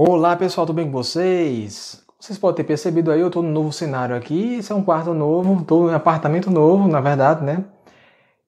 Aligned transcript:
Olá 0.00 0.36
pessoal, 0.36 0.64
tudo 0.64 0.76
bem 0.76 0.84
com 0.86 0.92
vocês? 0.92 2.06
Vocês 2.20 2.38
podem 2.38 2.58
ter 2.58 2.62
percebido 2.62 3.10
aí, 3.10 3.18
eu 3.20 3.26
estou 3.26 3.42
num 3.42 3.50
novo 3.50 3.72
cenário 3.72 4.14
aqui, 4.14 4.54
esse 4.54 4.70
é 4.70 4.74
um 4.76 4.84
quarto 4.84 5.12
novo, 5.12 5.60
estou 5.60 5.90
em 5.90 5.92
apartamento 5.92 6.52
novo, 6.52 6.86
na 6.86 7.00
verdade, 7.00 7.44
né? 7.44 7.64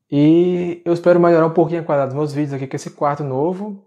E 0.08 0.80
eu 0.84 0.92
espero 0.92 1.18
melhorar 1.18 1.46
um 1.46 1.52
pouquinho 1.52 1.80
a 1.80 1.84
qualidade 1.84 2.10
dos 2.10 2.16
meus 2.16 2.32
vídeos 2.32 2.52
aqui 2.52 2.68
com 2.68 2.76
esse 2.76 2.90
quarto 2.92 3.24
novo. 3.24 3.84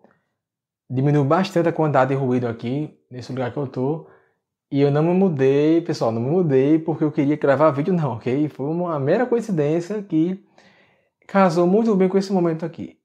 Diminuiu 0.89 1.23
bastante 1.23 1.69
a 1.69 1.71
quantidade 1.71 2.13
de 2.13 2.19
ruído 2.19 2.47
aqui, 2.47 2.99
nesse 3.09 3.31
lugar 3.31 3.53
que 3.53 3.57
eu 3.57 3.63
estou. 3.63 4.09
E 4.69 4.81
eu 4.81 4.91
não 4.91 5.01
me 5.01 5.13
mudei, 5.13 5.79
pessoal, 5.79 6.11
não 6.11 6.21
me 6.21 6.31
mudei 6.31 6.77
porque 6.77 7.05
eu 7.05 7.13
queria 7.13 7.37
gravar 7.37 7.71
vídeo 7.71 7.93
não, 7.93 8.11
ok? 8.17 8.49
Foi 8.49 8.65
uma 8.65 8.99
mera 8.99 9.25
coincidência 9.25 10.03
que 10.03 10.43
casou 11.25 11.65
muito 11.65 11.95
bem 11.95 12.09
com 12.09 12.17
esse 12.17 12.33
momento 12.33 12.65
aqui. 12.65 12.97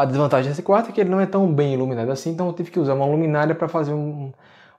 A 0.00 0.06
desvantagem 0.06 0.50
desse 0.50 0.62
quarto 0.62 0.88
é 0.88 0.92
que 0.92 1.00
ele 1.00 1.10
não 1.10 1.20
é 1.20 1.26
tão 1.26 1.52
bem 1.52 1.74
iluminado 1.74 2.10
assim, 2.10 2.30
então 2.30 2.46
eu 2.46 2.54
tive 2.54 2.70
que 2.70 2.80
usar 2.80 2.94
uma 2.94 3.04
luminária 3.04 3.54
para 3.54 3.68
fazer 3.68 3.92
um, 3.92 4.32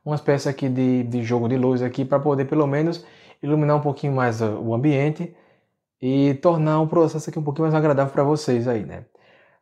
uma 0.03 0.15
espécie 0.15 0.49
aqui 0.49 0.67
de, 0.67 1.03
de 1.03 1.23
jogo 1.23 1.47
de 1.47 1.57
luz 1.57 1.83
aqui 1.83 2.03
para 2.03 2.19
poder 2.19 2.45
pelo 2.45 2.65
menos 2.65 3.05
iluminar 3.41 3.77
um 3.77 3.81
pouquinho 3.81 4.13
mais 4.13 4.41
o 4.41 4.73
ambiente 4.73 5.35
e 6.01 6.33
tornar 6.35 6.81
o 6.81 6.87
processo 6.87 7.29
aqui 7.29 7.37
um 7.37 7.43
pouquinho 7.43 7.65
mais 7.65 7.75
agradável 7.75 8.11
para 8.11 8.23
vocês 8.23 8.67
aí, 8.67 8.83
né? 8.83 9.05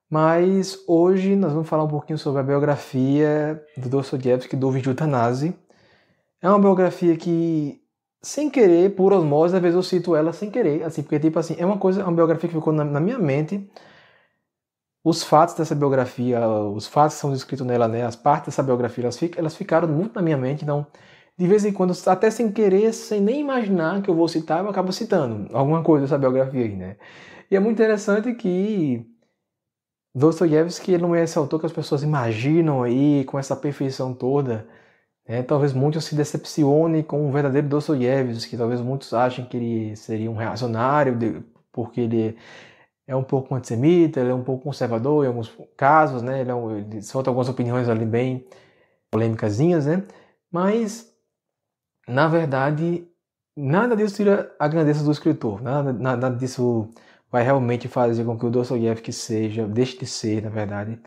Mas 0.10 0.80
hoje 0.88 1.36
nós 1.36 1.52
vamos 1.52 1.68
falar 1.68 1.84
um 1.84 1.90
pouquinho 1.90 2.18
sobre 2.18 2.40
a 2.40 2.44
biografia 2.44 3.62
do 3.78 3.90
Dostoiévski 3.90 4.56
do 4.56 4.72
Vigil 4.72 4.96
Tanase. 4.96 5.54
É 6.42 6.50
uma 6.50 6.60
biografia 6.60 7.18
que, 7.18 7.82
sem 8.22 8.50
querer, 8.50 8.96
por 8.96 9.12
osmose, 9.12 9.56
às 9.58 9.62
vezes 9.62 9.76
eu 9.76 9.84
cito 9.84 10.16
ela 10.16 10.32
sem 10.32 10.50
querer, 10.50 10.84
assim, 10.84 11.04
porque 11.04 11.20
tipo 11.20 11.38
assim, 11.38 11.56
é 11.60 11.66
uma 11.66 11.78
coisa, 11.78 12.04
uma 12.04 12.14
biografia 12.14 12.50
que 12.50 12.56
ficou 12.56 12.72
na, 12.74 12.86
na 12.86 13.00
minha 13.02 13.20
mente 13.20 13.70
os 15.04 15.24
fatos 15.24 15.56
dessa 15.56 15.76
biografia, 15.76 16.48
os 16.48 16.88
fatos 16.88 17.16
que 17.16 17.22
são 17.22 17.32
descritos 17.32 17.66
nela, 17.66 17.88
né, 17.88 18.06
as 18.06 18.16
partes 18.16 18.48
dessa 18.48 18.64
biografia, 18.64 19.06
elas, 19.06 19.18
ficam, 19.18 19.40
elas 19.40 19.56
ficaram 19.56 19.88
muito 19.88 20.16
na 20.16 20.22
minha 20.22 20.38
mente, 20.38 20.64
então, 20.64 20.86
de 21.38 21.48
vez 21.48 21.66
em 21.66 21.72
quando, 21.72 21.94
até 22.08 22.30
sem 22.30 22.52
querer, 22.52 22.94
sem 22.94 23.22
nem 23.22 23.40
imaginar 23.40 24.02
que 24.02 24.10
eu 24.10 24.16
vou 24.16 24.28
citar, 24.28 24.64
eu 24.64 24.70
acabo 24.70 24.92
citando 24.92 25.56
alguma 25.56 25.82
coisa 25.84 26.06
dessa 26.06 26.18
biografia 26.18 26.66
aí, 26.66 26.76
né. 26.76 26.98
E 27.50 27.56
é 27.56 27.60
muito 27.60 27.78
interessante 27.82 28.34
que 28.36 29.06
Dostoiévski 30.14 30.98
não 30.98 31.16
é 31.16 31.24
esse 31.24 31.38
autor 31.38 31.60
que 31.60 31.66
as 31.66 31.72
pessoas 31.72 32.04
imaginam 32.04 32.84
aí, 32.84 33.24
com 33.26 33.40
essa 33.40 33.56
perfeição 33.56 34.14
toda, 34.14 34.68
né? 35.28 35.44
talvez 35.44 35.74
muitos 35.74 36.06
se 36.06 36.16
decepcionem 36.16 37.04
com 37.04 37.28
o 37.28 37.32
verdadeiro 37.32 37.68
Dostoiévski, 37.68 38.58
talvez 38.58 38.82
muitos 38.82 39.14
achem 39.14 39.46
que 39.46 39.58
ele 39.58 39.96
seria 39.96 40.30
um 40.30 40.36
reacionário, 40.36 41.44
porque 41.72 42.02
ele 42.02 42.38
é 43.10 43.16
um 43.16 43.24
pouco 43.24 43.56
antissemita, 43.56 44.20
ele 44.20 44.30
é 44.30 44.34
um 44.36 44.44
pouco 44.44 44.66
conservador 44.66 45.26
em 45.26 45.28
alguns 45.30 45.52
casos, 45.76 46.22
né? 46.22 46.42
Ele, 46.42 46.52
é 46.52 46.54
um, 46.54 46.78
ele 46.78 47.02
solta 47.02 47.32
algumas 47.32 47.50
opiniões 47.50 47.90
ali 47.90 48.06
bem 48.06 48.46
polêmicasinhas, 49.10 49.88
né? 49.88 50.04
Mas, 50.52 51.12
na 52.08 52.28
verdade, 52.28 53.08
nada 53.58 53.96
disso 53.96 54.16
tira 54.16 54.56
a 54.60 54.68
grandeza 54.68 55.04
do 55.04 55.12
escritor, 55.12 55.60
nada, 55.60 55.92
nada 55.92 56.30
disso 56.30 56.88
vai 57.32 57.44
realmente 57.44 57.88
fazer 57.88 58.24
com 58.26 58.38
que 58.38 58.46
o 58.46 58.52
Dostoiévski 58.52 59.12
seja, 59.12 59.68
deixe 59.68 59.98
de 59.98 60.06
ser, 60.06 60.44
na 60.44 60.50
verdade, 60.50 61.00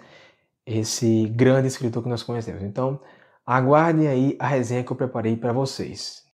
esse 0.66 1.26
grande 1.28 1.68
escritor 1.68 2.02
que 2.02 2.08
nós 2.08 2.24
conhecemos. 2.24 2.62
Então, 2.64 3.00
aguardem 3.46 4.08
aí 4.08 4.36
a 4.40 4.48
resenha 4.48 4.82
que 4.82 4.90
eu 4.90 4.96
preparei 4.96 5.36
para 5.36 5.52
vocês. 5.52 6.24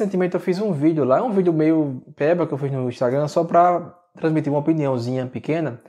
Recentemente 0.00 0.34
eu 0.34 0.40
fiz 0.40 0.58
um 0.60 0.72
vídeo 0.72 1.04
lá, 1.04 1.22
um 1.22 1.30
vídeo 1.30 1.52
meio 1.52 2.02
peba 2.16 2.46
que 2.46 2.54
eu 2.54 2.58
fiz 2.58 2.72
no 2.72 2.88
Instagram, 2.88 3.28
só 3.28 3.44
para 3.44 3.94
transmitir 4.18 4.50
uma 4.50 4.60
opiniãozinha 4.60 5.26
pequena. 5.26 5.80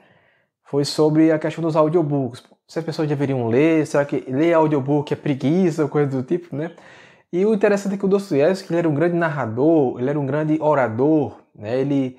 Foi 0.66 0.84
sobre 0.86 1.32
a 1.32 1.40
questão 1.40 1.64
dos 1.64 1.76
audiobooks. 1.76 2.44
Se 2.68 2.80
as 2.80 2.86
pessoas 2.86 3.08
deveriam 3.08 3.48
ler, 3.48 3.86
será 3.88 4.06
que 4.06 4.24
ler 4.28 4.54
audiobook 4.54 5.12
é 5.12 5.16
preguiça, 5.16 5.88
coisa 5.88 6.10
do 6.10 6.24
tipo, 6.24 6.56
né? 6.56 6.72
E 7.32 7.46
o 7.46 7.54
interessante 7.54 7.96
é 7.96 7.98
que 7.98 8.06
o 8.06 8.10
Dostoiévski 8.10 8.72
ele 8.72 8.80
era 8.80 8.90
um 8.90 8.94
grande 8.94 9.16
narrador, 9.16 10.00
ele 10.00 10.10
era 10.10 10.20
um 10.20 10.26
grande 10.26 10.58
orador, 10.62 11.38
né? 11.56 11.80
Ele, 11.80 12.18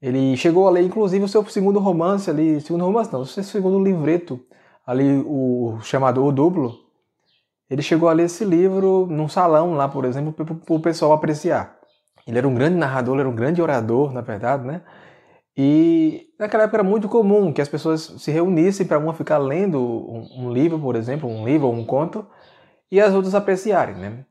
ele 0.00 0.36
chegou 0.36 0.66
a 0.66 0.70
ler, 0.70 0.82
inclusive, 0.82 1.24
o 1.24 1.28
seu 1.28 1.44
segundo 1.46 1.78
romance 1.80 2.30
ali, 2.30 2.60
segundo 2.60 2.84
romance 2.84 3.12
não, 3.12 3.20
o 3.22 3.26
seu 3.26 3.42
segundo 3.42 3.82
livreto, 3.82 4.40
ali, 4.86 5.22
o 5.26 5.78
chamado 5.82 6.24
O 6.24 6.32
Duplo, 6.32 6.85
ele 7.68 7.82
chegou 7.82 8.08
a 8.08 8.12
ler 8.12 8.24
esse 8.24 8.44
livro 8.44 9.06
num 9.10 9.28
salão 9.28 9.74
lá, 9.74 9.88
por 9.88 10.04
exemplo, 10.04 10.32
para 10.32 10.74
o 10.74 10.80
pessoal 10.80 11.12
apreciar. 11.12 11.76
Ele 12.26 12.38
era 12.38 12.48
um 12.48 12.54
grande 12.54 12.76
narrador, 12.76 13.18
era 13.18 13.28
um 13.28 13.34
grande 13.34 13.62
orador, 13.62 14.12
na 14.12 14.20
verdade, 14.20 14.66
né? 14.66 14.82
E 15.56 16.26
naquela 16.38 16.64
época 16.64 16.76
era 16.76 16.84
muito 16.84 17.08
comum 17.08 17.52
que 17.52 17.62
as 17.62 17.68
pessoas 17.68 18.14
se 18.18 18.30
reunissem 18.30 18.86
para 18.86 18.98
uma 18.98 19.14
ficar 19.14 19.38
lendo 19.38 19.80
um, 19.80 20.44
um, 20.44 20.52
livro, 20.52 20.78
por 20.78 20.96
exemplo, 20.96 21.28
um 21.28 21.46
livro 21.46 21.66
ou 21.68 21.72
um 21.72 21.84
conto, 21.84 22.26
e 22.90 23.00
as 23.00 23.14
outras 23.14 23.34
apreciarem, 23.34 23.96
né? 23.96 24.24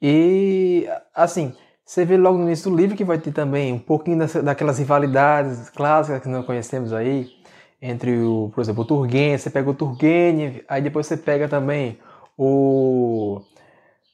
E 0.00 0.86
assim, 1.14 1.54
você 1.84 2.04
vê 2.04 2.16
logo 2.16 2.36
no 2.36 2.44
início 2.44 2.70
do 2.70 2.76
livro 2.76 2.96
que 2.96 3.04
vai 3.04 3.18
ter 3.18 3.32
também 3.32 3.72
um 3.72 3.78
pouquinho 3.78 4.18
dessa, 4.18 4.42
daquelas 4.42 4.78
rivalidades 4.78 5.70
clássicas 5.70 6.20
que 6.22 6.28
nós 6.28 6.44
conhecemos 6.44 6.92
aí, 6.92 7.28
entre 7.80 8.18
o, 8.18 8.50
por 8.54 8.60
exemplo, 8.60 8.82
o 8.82 8.86
Turgenev, 8.86 9.38
você 9.38 9.50
pega 9.50 9.70
o 9.70 9.74
Turgenev, 9.74 10.62
aí 10.68 10.82
depois 10.82 11.06
você 11.06 11.16
pega 11.16 11.48
também 11.48 11.98
o, 12.36 13.40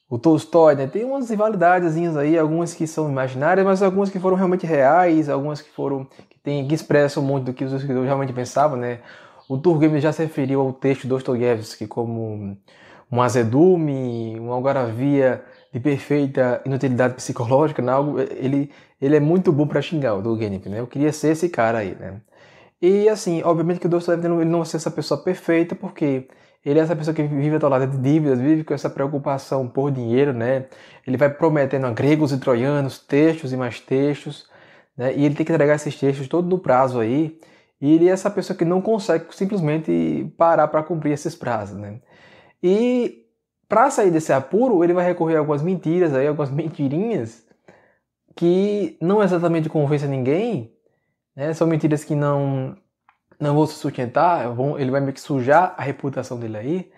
o 0.09 0.19
Tolstói, 0.19 0.75
né? 0.75 0.87
Tem 0.87 1.05
umas 1.05 1.31
rivalidades 1.31 1.97
aí, 2.17 2.39
algumas 2.39 2.75
que 2.75 2.87
são 2.87 3.09
imaginárias, 3.09 3.67
mas 3.67 3.83
algumas 3.83 4.11
que 4.11 4.21
foram 4.21 4.37
realmente 4.37 4.67
reais, 4.67 5.29
algumas 5.29 5.61
que 5.61 5.71
foram 5.71 6.05
que, 6.05 6.39
tem, 6.43 6.67
que 6.69 6.75
expressam 6.75 7.23
muito 7.23 7.47
do 7.47 7.53
que 7.53 7.65
os 7.65 7.73
escritores 7.73 8.07
realmente 8.07 8.33
pensavam, 8.33 8.77
né? 8.77 9.01
O 9.49 9.59
Turgenev 9.59 10.01
já 10.01 10.13
se 10.13 10.23
referiu 10.23 10.61
ao 10.61 10.73
texto 10.73 11.03
de 11.03 11.09
Dostoiévski 11.09 11.87
como 11.87 12.57
um 13.11 13.21
azedume, 13.21 14.39
uma 14.39 14.55
algaravia 14.55 15.43
de 15.73 15.81
perfeita 15.81 16.63
inutilidade 16.65 17.15
psicológica, 17.15 17.83
né? 17.83 17.93
Algo, 17.93 18.21
ele, 18.21 18.71
ele 19.01 19.17
é 19.17 19.21
muito 19.21 19.53
bom 19.53 19.67
para 19.67 19.83
xingar 19.83 20.15
o 20.15 20.23
Turgenev, 20.23 20.69
né? 20.69 20.81
Eu 20.81 20.87
queria 20.87 21.13
ser 21.13 21.29
esse 21.33 21.49
cara 21.49 21.79
aí, 21.79 21.97
né? 21.99 22.21
E 22.81 23.09
assim, 23.09 23.43
obviamente 23.45 23.81
que 23.81 23.87
o 23.87 23.91
Dostoiévski 23.91 24.27
ele 24.31 24.45
não 24.45 24.59
vai 24.59 24.67
ser 24.67 24.77
essa 24.77 24.91
pessoa 24.91 25.23
perfeita, 25.23 25.75
porque 25.75 26.29
ele 26.65 26.79
é 26.79 26.83
essa 26.83 26.95
pessoa 26.95 27.15
que 27.15 27.23
vive 27.23 27.57
atolada 27.57 27.87
de 27.87 27.97
dívidas, 27.99 28.39
vive 28.41 28.63
com 28.63 28.73
essa 28.73 28.89
preocupação 28.89 29.67
por 29.67 29.91
dinheiro, 29.91 30.33
né? 30.33 30.67
Ele 31.07 31.17
vai 31.17 31.29
prometendo 31.29 31.87
a 31.87 31.91
gregos 31.91 32.33
e 32.33 32.39
troianos 32.39 32.99
textos 32.99 33.53
e 33.53 33.57
mais 33.57 33.81
textos, 33.81 34.49
né? 34.97 35.13
E 35.15 35.25
ele 35.25 35.35
tem 35.35 35.45
que 35.45 35.53
entregar 35.53 35.75
esses 35.75 35.99
textos 35.99 36.29
todo 36.29 36.49
no 36.49 36.59
prazo 36.59 37.01
aí. 37.01 37.39
E 37.81 37.95
ele 37.95 38.09
é 38.09 38.13
essa 38.13 38.31
pessoa 38.31 38.57
que 38.57 38.65
não 38.65 38.81
consegue 38.81 39.27
simplesmente 39.35 40.33
parar 40.39 40.69
para 40.69 40.85
cumprir 40.85 41.13
esses 41.13 41.35
prazos, 41.35 41.77
né? 41.77 42.01
E 42.63 43.27
para 43.69 43.91
sair 43.91 44.13
desse 44.13 44.33
apuro, 44.33 44.85
ele 44.85 44.93
vai 44.93 45.05
recorrer 45.05 45.37
a 45.37 45.39
algumas 45.41 45.63
mentiras 45.63 46.15
aí, 46.15 46.29
algumas 46.29 46.51
mentirinhas 46.53 47.45
que 48.37 48.97
não 49.01 49.23
exatamente 49.23 49.69
convencem 49.69 50.09
ninguém, 50.09 50.73
né? 51.35 51.53
São 51.55 51.67
mentiras 51.67 52.05
que 52.05 52.15
não 52.15 52.77
não 53.43 53.55
vou 53.55 53.67
se 53.67 53.75
sustentar, 53.75 54.47
ele 54.79 54.91
vai 54.91 55.01
meio 55.01 55.13
que 55.13 55.21
sujar 55.21 55.75
a 55.77 55.83
reputação 55.83 56.39
dele 56.39 56.57
aí, 56.57 56.93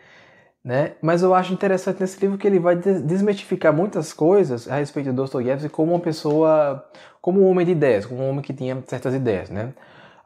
né? 0.62 0.92
Mas 1.02 1.22
eu 1.22 1.34
acho 1.34 1.52
interessante 1.52 2.00
nesse 2.00 2.20
livro 2.20 2.38
que 2.38 2.46
ele 2.46 2.58
vai 2.58 2.76
desmistificar 2.76 3.72
muitas 3.72 4.12
coisas 4.12 4.68
a 4.68 4.76
respeito 4.76 5.10
de 5.10 5.16
Dostoiévski 5.16 5.68
como 5.68 5.92
uma 5.92 6.00
pessoa, 6.00 6.84
como 7.20 7.42
um 7.42 7.48
homem 7.50 7.66
de 7.66 7.72
ideias, 7.72 8.06
como 8.06 8.22
um 8.22 8.30
homem 8.30 8.42
que 8.42 8.52
tinha 8.52 8.82
certas 8.86 9.14
ideias, 9.14 9.50
né? 9.50 9.72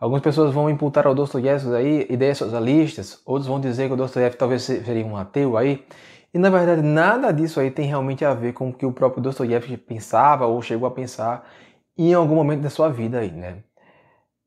Algumas 0.01 0.23
pessoas 0.23 0.53
vão 0.53 0.71
imputar 0.71 1.07
ao 1.07 1.15
Dostoiévski 1.15 1.75
aí 1.75 2.07
ideias 2.11 2.39
socialistas, 2.39 3.21
outros 3.27 3.49
vão 3.49 3.61
dizer 3.61 3.89
que 3.89 3.95
o 3.95 3.97
Dostoiévski 3.97 4.39
talvez 4.39 4.63
seria 4.63 5.05
um 5.07 5.17
ateu 5.17 5.57
aí, 5.57 5.85
e 6.33 6.39
na 6.39 6.51
verdade 6.51 6.83
nada 6.83 7.33
disso 7.33 7.61
aí 7.61 7.71
tem 7.71 7.87
realmente 7.87 8.25
a 8.25 8.35
ver 8.35 8.53
com 8.53 8.71
o 8.71 8.73
que 8.73 8.87
o 8.87 8.93
próprio 8.93 9.23
Dostoiévski 9.23 9.77
pensava 9.77 10.47
ou 10.47 10.61
chegou 10.63 10.87
a 10.89 10.91
pensar 10.91 11.49
em 11.97 12.15
algum 12.15 12.37
momento 12.37 12.63
da 12.63 12.71
sua 12.71 12.89
vida 12.89 13.19
aí, 13.21 13.33
né? 13.33 13.59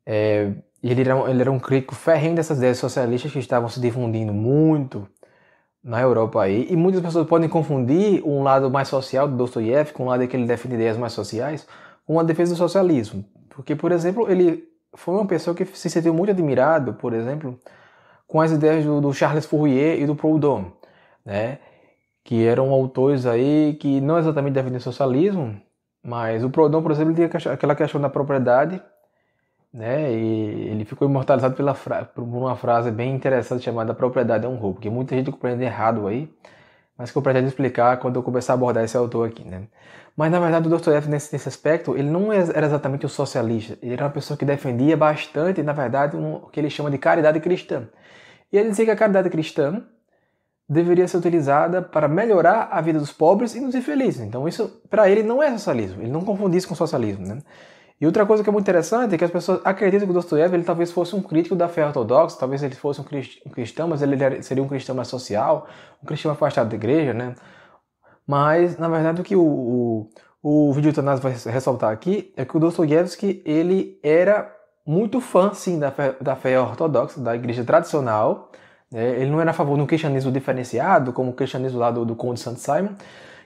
É, 0.06 0.52
ele 0.89 1.01
era, 1.01 1.30
ele 1.30 1.42
era 1.42 1.51
um 1.51 1.60
crítico 1.60 1.94
ferrenho 1.94 2.36
dessas 2.36 2.57
ideias 2.57 2.78
socialistas 2.78 3.31
que 3.31 3.39
estavam 3.39 3.69
se 3.69 3.80
difundindo 3.80 4.33
muito 4.33 5.07
na 5.83 6.01
Europa 6.01 6.42
aí. 6.42 6.68
E 6.69 6.75
muitas 6.75 7.01
pessoas 7.01 7.28
podem 7.28 7.50
confundir 7.50 8.24
um 8.25 8.42
lado 8.44 8.69
mais 8.72 8.88
social 8.88 9.28
do 9.28 9.36
Dostoiévski 9.36 10.01
um 10.01 10.06
lado 10.06 10.28
que 10.28 10.36
ele 10.36 10.45
defende 10.45 10.75
ideias 10.75 10.98
mais 10.98 11.13
sociais 11.13 11.68
com 12.06 12.19
a 12.19 12.24
defesa 12.24 12.54
do 12.54 12.57
socialismo. 12.57 13.24
Porque, 13.50 13.75
por 13.75 13.92
exemplo, 13.92 14.30
ele 14.30 14.68
foi 14.94 15.16
uma 15.16 15.25
pessoa 15.25 15.56
que 15.56 15.66
se 15.66 15.89
sentiu 15.89 16.13
muito 16.13 16.31
admirado, 16.31 16.94
por 16.94 17.13
exemplo, 17.13 17.60
com 18.27 18.42
as 18.42 18.51
ideias 18.51 18.86
do, 18.86 19.01
do 19.01 19.13
Charles 19.13 19.45
Fourier 19.45 20.01
e 20.01 20.06
do 20.06 20.16
Proudhon, 20.16 20.72
né? 21.25 21.60
que 22.24 22.45
eram 22.45 22.72
autores 22.72 23.25
aí 23.25 23.75
que 23.80 24.00
não 24.01 24.18
exatamente 24.18 24.54
defendem 24.54 24.80
socialismo, 24.80 25.60
mas 26.04 26.44
o 26.44 26.50
Proudhon, 26.50 26.81
por 26.81 26.92
exemplo, 26.92 27.13
tinha 27.13 27.30
aquela 27.54 27.75
questão 27.75 28.00
da 28.00 28.10
propriedade, 28.10 28.81
né? 29.74 30.12
E 30.14 30.70
ele 30.70 30.86
ficou 30.86 31.08
imortalizado 31.08 31.56
pela 31.56 31.74
por 31.74 32.24
uma 32.24 32.56
frase 32.56 32.92
bem 32.92 33.16
interessante 33.16 33.64
chamada 33.64 33.94
propriedade 33.94 34.46
é 34.46 34.50
um 34.50 34.56
roubo, 34.56 34.80
que 34.80 34.90
muita 34.90 35.16
gente 35.16 35.32
compreende 35.32 35.64
errado 35.64 36.08
aí, 36.08 36.30
mas 36.98 37.12
que 37.12 37.18
eu 37.18 37.22
pretendo 37.22 37.48
explicar 37.48 37.98
quando 37.98 38.18
eu 38.18 38.24
começar 38.24 38.54
a 38.54 38.56
abordar 38.56 38.84
esse 38.84 38.98
autor 38.98 39.30
aqui, 39.30 39.44
né? 39.44 39.64
Mas 40.16 40.32
na 40.32 40.40
verdade 40.40 40.68
o 40.68 40.70
Dostoiévski 40.70 41.12
nesse, 41.12 41.34
nesse 41.34 41.48
aspecto, 41.48 41.98
ele 41.98 42.10
não 42.10 42.34
era 42.34 42.66
exatamente 42.66 43.06
um 43.06 43.10
socialista, 43.10 43.78
ele 43.82 43.94
era 43.94 44.06
uma 44.06 44.12
pessoa 44.12 44.38
que 44.38 44.46
defendia 44.46 44.98
bastante, 44.98 45.64
na 45.64 45.74
verdade, 45.74 46.18
um, 46.18 46.36
o 46.36 46.50
que 46.50 46.60
ele 46.60 46.70
chama 46.70 46.92
de 46.92 46.98
caridade 46.98 47.40
cristã. 47.40 47.88
E 48.52 48.58
ele 48.58 48.70
dizia 48.70 48.86
que 48.86 48.92
a 48.92 48.96
caridade 48.96 49.30
cristã 49.30 49.82
deveria 50.72 51.08
ser 51.08 51.18
utilizada 51.18 51.82
para 51.82 52.08
melhorar 52.08 52.70
a 52.72 52.80
vida 52.82 53.00
dos 53.00 53.12
pobres 53.12 53.56
e 53.56 53.60
dos 53.60 53.76
infelizes. 53.76 54.22
Então 54.22 54.48
isso, 54.48 54.82
para 54.90 55.10
ele, 55.10 55.24
não 55.24 55.44
é 55.44 55.52
socialismo. 55.52 56.02
Ele 56.02 56.12
não 56.12 56.22
confunde 56.22 56.58
isso 56.58 56.68
com 56.68 56.76
socialismo. 56.76 57.26
Né? 57.26 57.40
E 58.01 58.06
outra 58.07 58.25
coisa 58.25 58.42
que 58.44 58.50
é 58.50 58.51
muito 58.51 58.65
interessante 58.65 59.13
é 59.13 59.18
que 59.18 59.24
as 59.24 59.30
pessoas 59.30 59.62
acreditam 59.63 60.07
que 60.07 60.13
Dostoiévski 60.13 60.56
ele 60.56 60.63
talvez 60.63 60.92
fosse 60.92 61.15
um 61.15 61.21
crítico 61.21 61.56
da 61.56 61.68
fé 61.68 61.86
ortodoxa, 61.86 62.36
talvez 62.39 62.63
ele 62.63 62.74
fosse 62.74 63.00
um 63.00 63.03
cristão, 63.51 63.88
mas 63.88 64.01
ele 64.01 64.42
seria 64.42 64.63
um 64.63 64.68
cristão 64.68 64.95
mais 64.95 65.07
social, 65.07 65.68
um 66.01 66.07
cristão 66.07 66.31
afastado 66.31 66.69
da 66.69 66.75
igreja, 66.75 67.13
né? 67.13 67.36
Mas, 68.25 68.75
na 68.80 68.89
verdade, 68.89 69.21
o 69.21 69.24
que 69.24 69.36
o, 69.36 69.44
o, 69.44 70.09
o 70.42 70.74
vídeo 70.74 70.92
Tanás 70.92 71.19
vai 71.19 71.31
ressaltar 71.31 71.92
aqui 71.92 72.33
é 72.36 72.44
que 72.44 72.57
o 72.57 72.59
Dostoiévski 72.59 73.44
ele 73.45 74.00
era 74.01 74.51
muito 74.83 75.21
fã, 75.21 75.53
sim, 75.53 75.77
da 75.77 75.92
fé, 75.92 76.15
da 76.19 76.36
fé 76.36 76.59
ortodoxa, 76.59 77.21
da 77.21 77.36
igreja 77.36 77.63
tradicional, 77.63 78.51
é, 78.92 79.21
ele 79.21 79.30
não 79.30 79.39
era 79.39 79.51
a 79.51 79.53
favor 79.53 79.77
um 79.80 79.86
cristianismo 79.86 80.31
diferenciado, 80.31 81.13
como 81.13 81.30
o 81.30 81.33
cristianismo 81.33 81.77
lá 81.77 81.92
do, 81.92 82.03
do 82.03 82.15
Conde 82.15 82.39
Saint 82.39 82.57
Simon, 82.57 82.95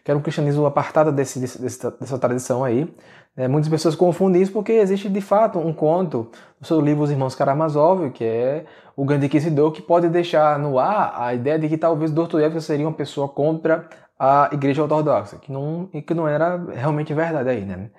que 0.06 0.12
era 0.12 0.18
um 0.20 0.22
cristianismo 0.22 0.68
apartado 0.68 1.12
desse, 1.12 1.40
dessa 1.40 2.20
tradição 2.20 2.64
aí. 2.64 2.88
É, 3.36 3.48
muitas 3.48 3.68
pessoas 3.68 3.96
confundem 3.96 4.40
isso 4.40 4.52
porque 4.52 4.74
existe 4.74 5.10
de 5.10 5.20
fato 5.20 5.58
um 5.58 5.74
conto 5.74 6.30
no 6.62 6.66
seu 6.66 6.80
livro 6.80 7.04
Os 7.04 7.10
Irmãos 7.10 7.34
Karamazov, 7.34 8.12
que 8.12 8.24
é 8.24 8.66
o 8.96 9.04
grande 9.04 9.26
inquisidor, 9.26 9.72
que 9.72 9.82
pode 9.82 10.08
deixar 10.08 10.60
no 10.60 10.78
ar 10.78 11.16
a 11.18 11.34
ideia 11.34 11.58
de 11.58 11.68
que 11.68 11.76
talvez 11.76 12.12
Dostoiévski 12.12 12.62
seria 12.62 12.86
uma 12.86 12.94
pessoa 12.94 13.28
contra 13.28 13.90
a 14.18 14.48
igreja 14.54 14.84
ortodoxa, 14.84 15.38
que 15.38 15.52
não, 15.52 15.88
que 15.88 16.14
não 16.14 16.28
era 16.28 16.56
realmente 16.72 17.12
verdade 17.12 17.50
aí, 17.50 17.66
né? 17.66 17.90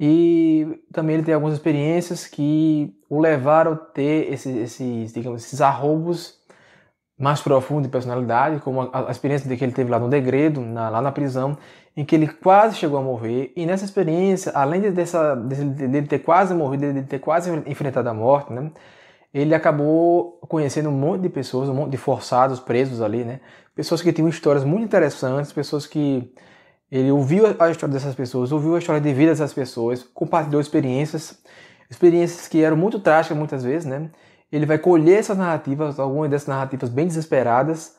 E 0.00 0.80
também 0.90 1.16
ele 1.16 1.22
tem 1.22 1.34
algumas 1.34 1.54
experiências 1.54 2.26
que 2.26 2.96
o 3.10 3.20
levaram 3.20 3.72
a 3.72 3.76
ter 3.76 4.32
esses, 4.32 4.56
esses 4.56 5.12
digamos, 5.12 5.44
esses 5.44 5.60
arroubos 5.60 6.40
mais 7.18 7.40
profundo 7.40 7.82
de 7.82 7.88
personalidade, 7.88 8.60
como 8.60 8.82
a, 8.82 9.08
a 9.08 9.10
experiência 9.10 9.56
que 9.56 9.64
ele 9.64 9.72
teve 9.72 9.90
lá 9.90 9.98
no 9.98 10.08
degredo, 10.08 10.60
na, 10.60 10.90
lá 10.90 11.00
na 11.00 11.10
prisão, 11.10 11.56
em 11.96 12.04
que 12.04 12.14
ele 12.14 12.28
quase 12.28 12.76
chegou 12.76 12.98
a 12.98 13.02
morrer. 13.02 13.52
E 13.56 13.64
nessa 13.64 13.84
experiência, 13.84 14.52
além 14.54 14.82
de 14.82 14.90
dessa, 14.90 15.34
dele 15.34 16.06
ter 16.06 16.18
quase 16.18 16.52
morrido, 16.54 16.92
de 16.92 17.02
ter 17.02 17.18
quase 17.18 17.50
enfrentado 17.66 18.08
a 18.08 18.14
morte, 18.14 18.52
né, 18.52 18.70
ele 19.32 19.54
acabou 19.54 20.38
conhecendo 20.48 20.90
um 20.90 20.92
monte 20.92 21.22
de 21.22 21.28
pessoas, 21.30 21.68
um 21.68 21.74
monte 21.74 21.90
de 21.90 21.96
forçados 21.96 22.60
presos 22.60 23.00
ali, 23.00 23.24
né, 23.24 23.40
pessoas 23.74 24.02
que 24.02 24.12
tinham 24.12 24.28
histórias 24.28 24.64
muito 24.64 24.84
interessantes, 24.84 25.52
pessoas 25.52 25.86
que 25.86 26.30
ele 26.92 27.10
ouviu 27.10 27.46
a 27.46 27.70
história 27.70 27.92
dessas 27.92 28.14
pessoas, 28.14 28.52
ouviu 28.52 28.76
a 28.76 28.78
história 28.78 29.00
de 29.00 29.12
vida 29.12 29.32
dessas 29.32 29.52
pessoas, 29.52 30.02
compartilhou 30.02 30.60
experiências, 30.60 31.38
experiências 31.90 32.46
que 32.46 32.62
eram 32.62 32.76
muito 32.76 33.00
trágicas 33.00 33.36
muitas 33.36 33.64
vezes, 33.64 33.86
né? 33.86 34.10
Ele 34.50 34.66
vai 34.66 34.78
colher 34.78 35.18
essas 35.18 35.36
narrativas, 35.36 35.98
algumas 35.98 36.30
dessas 36.30 36.48
narrativas 36.48 36.88
bem 36.88 37.06
desesperadas, 37.06 37.96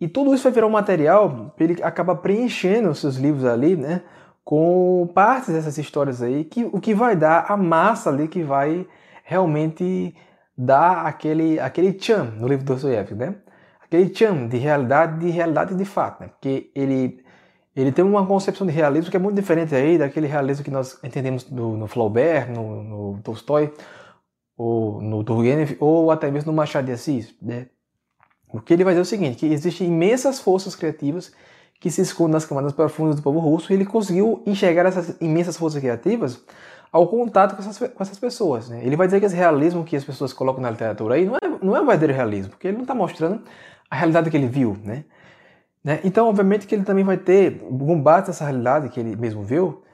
e 0.00 0.06
tudo 0.06 0.34
isso 0.34 0.44
vai 0.44 0.52
virar 0.52 0.66
um 0.66 0.70
material 0.70 1.54
ele 1.58 1.82
acaba 1.82 2.14
preenchendo 2.14 2.94
seus 2.94 3.16
livros 3.16 3.44
ali, 3.44 3.76
né, 3.76 4.02
com 4.44 5.08
partes 5.14 5.52
dessas 5.52 5.76
histórias 5.76 6.22
aí, 6.22 6.44
que 6.44 6.64
o 6.64 6.80
que 6.80 6.94
vai 6.94 7.14
dar 7.14 7.46
a 7.48 7.56
massa 7.56 8.08
ali 8.08 8.28
que 8.28 8.42
vai 8.42 8.86
realmente 9.22 10.14
dar 10.56 11.06
aquele 11.06 11.60
aquele 11.60 11.92
tchan 11.92 12.32
no 12.36 12.48
livro 12.48 12.64
do 12.64 12.72
Dostoiévski, 12.72 13.14
né? 13.14 13.34
Aquele 13.84 14.08
tchan 14.08 14.48
de 14.48 14.56
realidade, 14.56 15.20
de 15.20 15.30
realidade 15.30 15.74
de 15.74 15.84
fato, 15.84 16.22
né? 16.22 16.28
Porque 16.28 16.70
ele 16.74 17.22
ele 17.76 17.92
tem 17.92 18.04
uma 18.04 18.26
concepção 18.26 18.66
de 18.66 18.72
realismo 18.72 19.10
que 19.10 19.16
é 19.16 19.20
muito 19.20 19.36
diferente 19.36 19.74
aí 19.74 19.98
daquele 19.98 20.26
realismo 20.26 20.64
que 20.64 20.70
nós 20.70 20.98
entendemos 21.04 21.48
no, 21.50 21.76
no 21.76 21.86
Flaubert, 21.86 22.50
no, 22.50 22.82
no 22.82 23.20
Tolstói, 23.22 23.72
ou 24.58 25.00
no 25.00 25.22
Turgenev, 25.22 25.76
ou 25.78 26.10
até 26.10 26.28
mesmo 26.32 26.50
no 26.50 26.56
Machado 26.56 26.86
de 26.86 26.92
Assis, 26.92 27.32
né? 27.40 27.68
Porque 28.50 28.72
ele 28.72 28.82
vai 28.82 28.92
dizer 28.92 29.02
o 29.02 29.04
seguinte, 29.04 29.36
que 29.36 29.46
existem 29.46 29.86
imensas 29.86 30.40
forças 30.40 30.74
criativas 30.74 31.32
que 31.78 31.90
se 31.90 32.00
escondem 32.00 32.32
nas 32.32 32.44
camadas 32.44 32.72
profundas 32.72 33.14
do 33.14 33.22
povo 33.22 33.38
russo 33.38 33.72
e 33.72 33.76
ele 33.76 33.86
conseguiu 33.86 34.42
enxergar 34.44 34.86
essas 34.86 35.16
imensas 35.20 35.56
forças 35.56 35.80
criativas 35.80 36.42
ao 36.90 37.06
contato 37.06 37.54
com 37.54 37.62
essas, 37.62 37.78
com 37.78 38.02
essas 38.02 38.18
pessoas. 38.18 38.68
Né? 38.68 38.80
Ele 38.84 38.96
vai 38.96 39.06
dizer 39.06 39.20
que 39.20 39.26
esse 39.26 39.36
realismo 39.36 39.84
que 39.84 39.94
as 39.94 40.02
pessoas 40.02 40.32
colocam 40.32 40.60
na 40.60 40.70
literatura 40.70 41.14
aí 41.14 41.24
não 41.24 41.36
é, 41.36 41.58
não 41.62 41.76
é 41.76 41.80
um 41.80 41.86
verdadeiro 41.86 42.14
realismo, 42.14 42.50
porque 42.50 42.66
ele 42.66 42.78
não 42.78 42.82
está 42.82 42.94
mostrando 42.94 43.42
a 43.88 43.94
realidade 43.94 44.28
que 44.28 44.36
ele 44.36 44.48
viu. 44.48 44.76
Né? 44.82 45.04
né? 45.84 46.00
Então, 46.02 46.26
obviamente, 46.26 46.66
que 46.66 46.74
ele 46.74 46.84
também 46.84 47.04
vai 47.04 47.18
ter, 47.18 47.60
com 47.60 48.00
base 48.00 48.28
nessa 48.28 48.44
realidade 48.44 48.88
que 48.88 48.98
ele 48.98 49.14
mesmo 49.14 49.44
viu, 49.44 49.84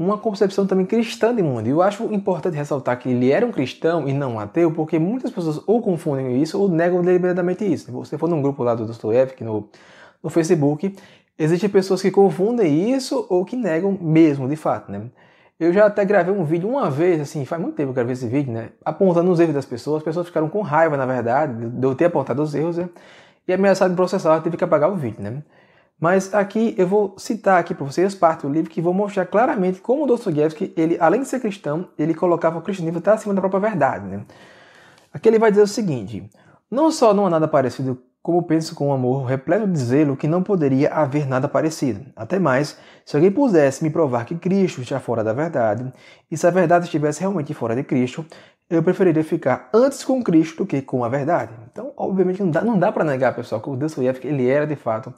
uma 0.00 0.16
concepção 0.16 0.66
também 0.66 0.86
cristã 0.86 1.34
de 1.34 1.42
mundo. 1.42 1.66
E 1.66 1.70
eu 1.70 1.82
acho 1.82 2.04
importante 2.12 2.56
ressaltar 2.56 2.98
que 2.98 3.10
ele 3.10 3.30
era 3.30 3.44
um 3.44 3.52
cristão 3.52 4.08
e 4.08 4.14
não 4.14 4.36
um 4.36 4.40
ateu, 4.40 4.72
porque 4.72 4.98
muitas 4.98 5.30
pessoas 5.30 5.60
ou 5.66 5.82
confundem 5.82 6.40
isso 6.40 6.58
ou 6.58 6.70
negam 6.70 7.02
deliberadamente 7.02 7.70
isso. 7.70 7.84
Se 7.84 7.90
você 7.90 8.16
for 8.16 8.26
num 8.26 8.40
grupo 8.40 8.62
lá 8.62 8.74
do 8.74 8.86
Dostoevsky 8.86 9.44
no, 9.44 9.68
no 10.22 10.30
Facebook, 10.30 10.96
existem 11.38 11.68
pessoas 11.68 12.00
que 12.00 12.10
confundem 12.10 12.90
isso 12.90 13.26
ou 13.28 13.44
que 13.44 13.54
negam 13.54 13.96
mesmo, 14.00 14.48
de 14.48 14.56
fato, 14.56 14.90
né? 14.90 15.02
Eu 15.58 15.70
já 15.70 15.84
até 15.84 16.02
gravei 16.06 16.32
um 16.32 16.44
vídeo 16.44 16.66
uma 16.66 16.90
vez, 16.90 17.20
assim, 17.20 17.44
faz 17.44 17.60
muito 17.60 17.74
tempo 17.74 17.88
que 17.88 17.90
eu 17.90 17.94
gravei 17.96 18.14
esse 18.14 18.26
vídeo, 18.26 18.50
né? 18.50 18.70
Apontando 18.82 19.30
os 19.30 19.38
erros 19.38 19.54
das 19.54 19.66
pessoas. 19.66 19.98
As 19.98 20.02
pessoas 20.02 20.26
ficaram 20.26 20.48
com 20.48 20.62
raiva, 20.62 20.96
na 20.96 21.04
verdade, 21.04 21.68
de 21.68 21.86
eu 21.86 21.94
ter 21.94 22.06
apontado 22.06 22.42
os 22.42 22.54
erros, 22.54 22.78
né? 22.78 22.88
E 23.46 23.52
ameaçado 23.52 23.90
de 23.90 23.96
processar, 23.96 24.34
eu 24.36 24.42
tive 24.42 24.56
que 24.56 24.64
apagar 24.64 24.90
o 24.90 24.96
vídeo, 24.96 25.22
né? 25.22 25.42
Mas 26.00 26.32
aqui 26.32 26.74
eu 26.78 26.86
vou 26.86 27.14
citar 27.18 27.60
aqui 27.60 27.74
para 27.74 27.84
vocês 27.84 28.14
parte 28.14 28.42
do 28.46 28.48
livro 28.48 28.70
que 28.70 28.80
vou 28.80 28.94
mostrar 28.94 29.26
claramente 29.26 29.80
como 29.80 30.06
Dostoiévski, 30.06 30.72
ele, 30.74 30.96
além 30.98 31.20
de 31.20 31.28
ser 31.28 31.40
cristão, 31.40 31.88
ele 31.98 32.14
colocava 32.14 32.58
o 32.58 32.62
cristianismo 32.62 33.00
até 33.00 33.10
acima 33.10 33.34
da 33.34 33.40
própria 33.42 33.60
verdade. 33.60 34.06
Né? 34.06 34.24
Aqui 35.12 35.28
ele 35.28 35.38
vai 35.38 35.50
dizer 35.50 35.62
o 35.62 35.66
seguinte: 35.66 36.24
não 36.70 36.90
só 36.90 37.12
não 37.12 37.26
há 37.26 37.30
nada 37.30 37.46
parecido, 37.46 38.00
como 38.22 38.42
penso 38.42 38.74
com 38.74 38.88
um 38.88 38.92
amor 38.94 39.26
repleto 39.26 39.66
de 39.66 39.78
zelo 39.78 40.16
que 40.16 40.26
não 40.26 40.42
poderia 40.42 40.90
haver 40.90 41.26
nada 41.26 41.46
parecido. 41.46 42.00
Até 42.16 42.38
mais, 42.38 42.78
se 43.04 43.14
alguém 43.14 43.30
pudesse 43.30 43.84
me 43.84 43.90
provar 43.90 44.24
que 44.24 44.34
Cristo 44.34 44.80
está 44.80 45.00
fora 45.00 45.22
da 45.22 45.34
verdade, 45.34 45.92
e 46.30 46.36
se 46.36 46.46
a 46.46 46.50
verdade 46.50 46.86
estivesse 46.86 47.20
realmente 47.20 47.52
fora 47.52 47.76
de 47.76 47.82
Cristo, 47.82 48.24
eu 48.70 48.82
preferiria 48.82 49.24
ficar 49.24 49.68
antes 49.74 50.02
com 50.02 50.22
Cristo 50.22 50.58
do 50.58 50.66
que 50.66 50.80
com 50.80 51.04
a 51.04 51.10
verdade. 51.10 51.52
Então, 51.70 51.92
obviamente, 51.94 52.42
não 52.42 52.50
dá, 52.50 52.62
não 52.62 52.78
dá 52.78 52.90
para 52.90 53.04
negar, 53.04 53.34
pessoal, 53.34 53.60
que 53.60 53.68
o 53.68 53.76
Dostoiévski 53.76 54.28
ele 54.28 54.48
era 54.48 54.66
de 54.66 54.76
fato 54.76 55.12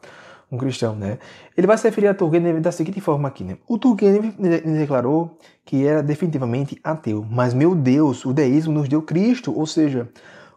um 0.52 0.58
cristão, 0.58 0.94
né? 0.94 1.18
Ele 1.56 1.66
vai 1.66 1.78
se 1.78 1.84
referir 1.84 2.08
a 2.08 2.14
Turgenev 2.14 2.60
da 2.60 2.70
seguinte 2.70 3.00
forma 3.00 3.26
aqui, 3.26 3.42
né? 3.42 3.56
O 3.66 3.78
Turgenev 3.78 4.34
declarou 4.38 5.38
que 5.64 5.86
era 5.86 6.02
definitivamente 6.02 6.78
ateu, 6.84 7.26
mas 7.28 7.54
meu 7.54 7.74
Deus, 7.74 8.26
o 8.26 8.34
deísmo 8.34 8.74
nos 8.74 8.86
deu 8.86 9.00
Cristo, 9.00 9.58
ou 9.58 9.66
seja, 9.66 10.10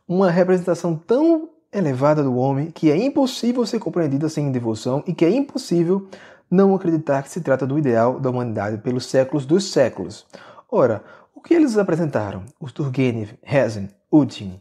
uma 0.06 0.30
representação 0.30 0.98
tão 0.98 1.50
elevada 1.72 2.22
do 2.22 2.36
homem 2.36 2.72
que 2.72 2.92
é 2.92 2.98
impossível 2.98 3.66
ser 3.66 3.80
compreendida 3.80 4.28
sem 4.28 4.52
devoção 4.52 5.02
e 5.08 5.14
que 5.14 5.24
é 5.24 5.30
impossível 5.30 6.10
não 6.52 6.76
acreditar 6.76 7.24
que 7.24 7.30
se 7.30 7.40
trata 7.40 7.66
do 7.66 7.80
ideal 7.80 8.20
da 8.20 8.30
humanidade 8.30 8.78
pelos 8.80 9.06
séculos 9.06 9.46
dos 9.46 9.72
séculos. 9.72 10.28
Ora, 10.70 11.04
o 11.34 11.42
que 11.42 11.54
eles 11.54 11.78
apresentaram? 11.78 12.44
Os 12.60 12.74
Turgenev, 12.74 13.32
Hezen, 13.42 13.90
Udin. 14.12 14.60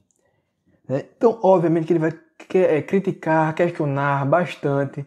Né? 0.88 1.04
Então, 1.16 1.38
obviamente 1.42 1.86
que 1.86 1.92
ele 1.92 2.00
vai 2.00 2.12
é, 2.54 2.82
criticar, 2.82 3.54
questionar 3.54 4.24
bastante, 4.26 5.04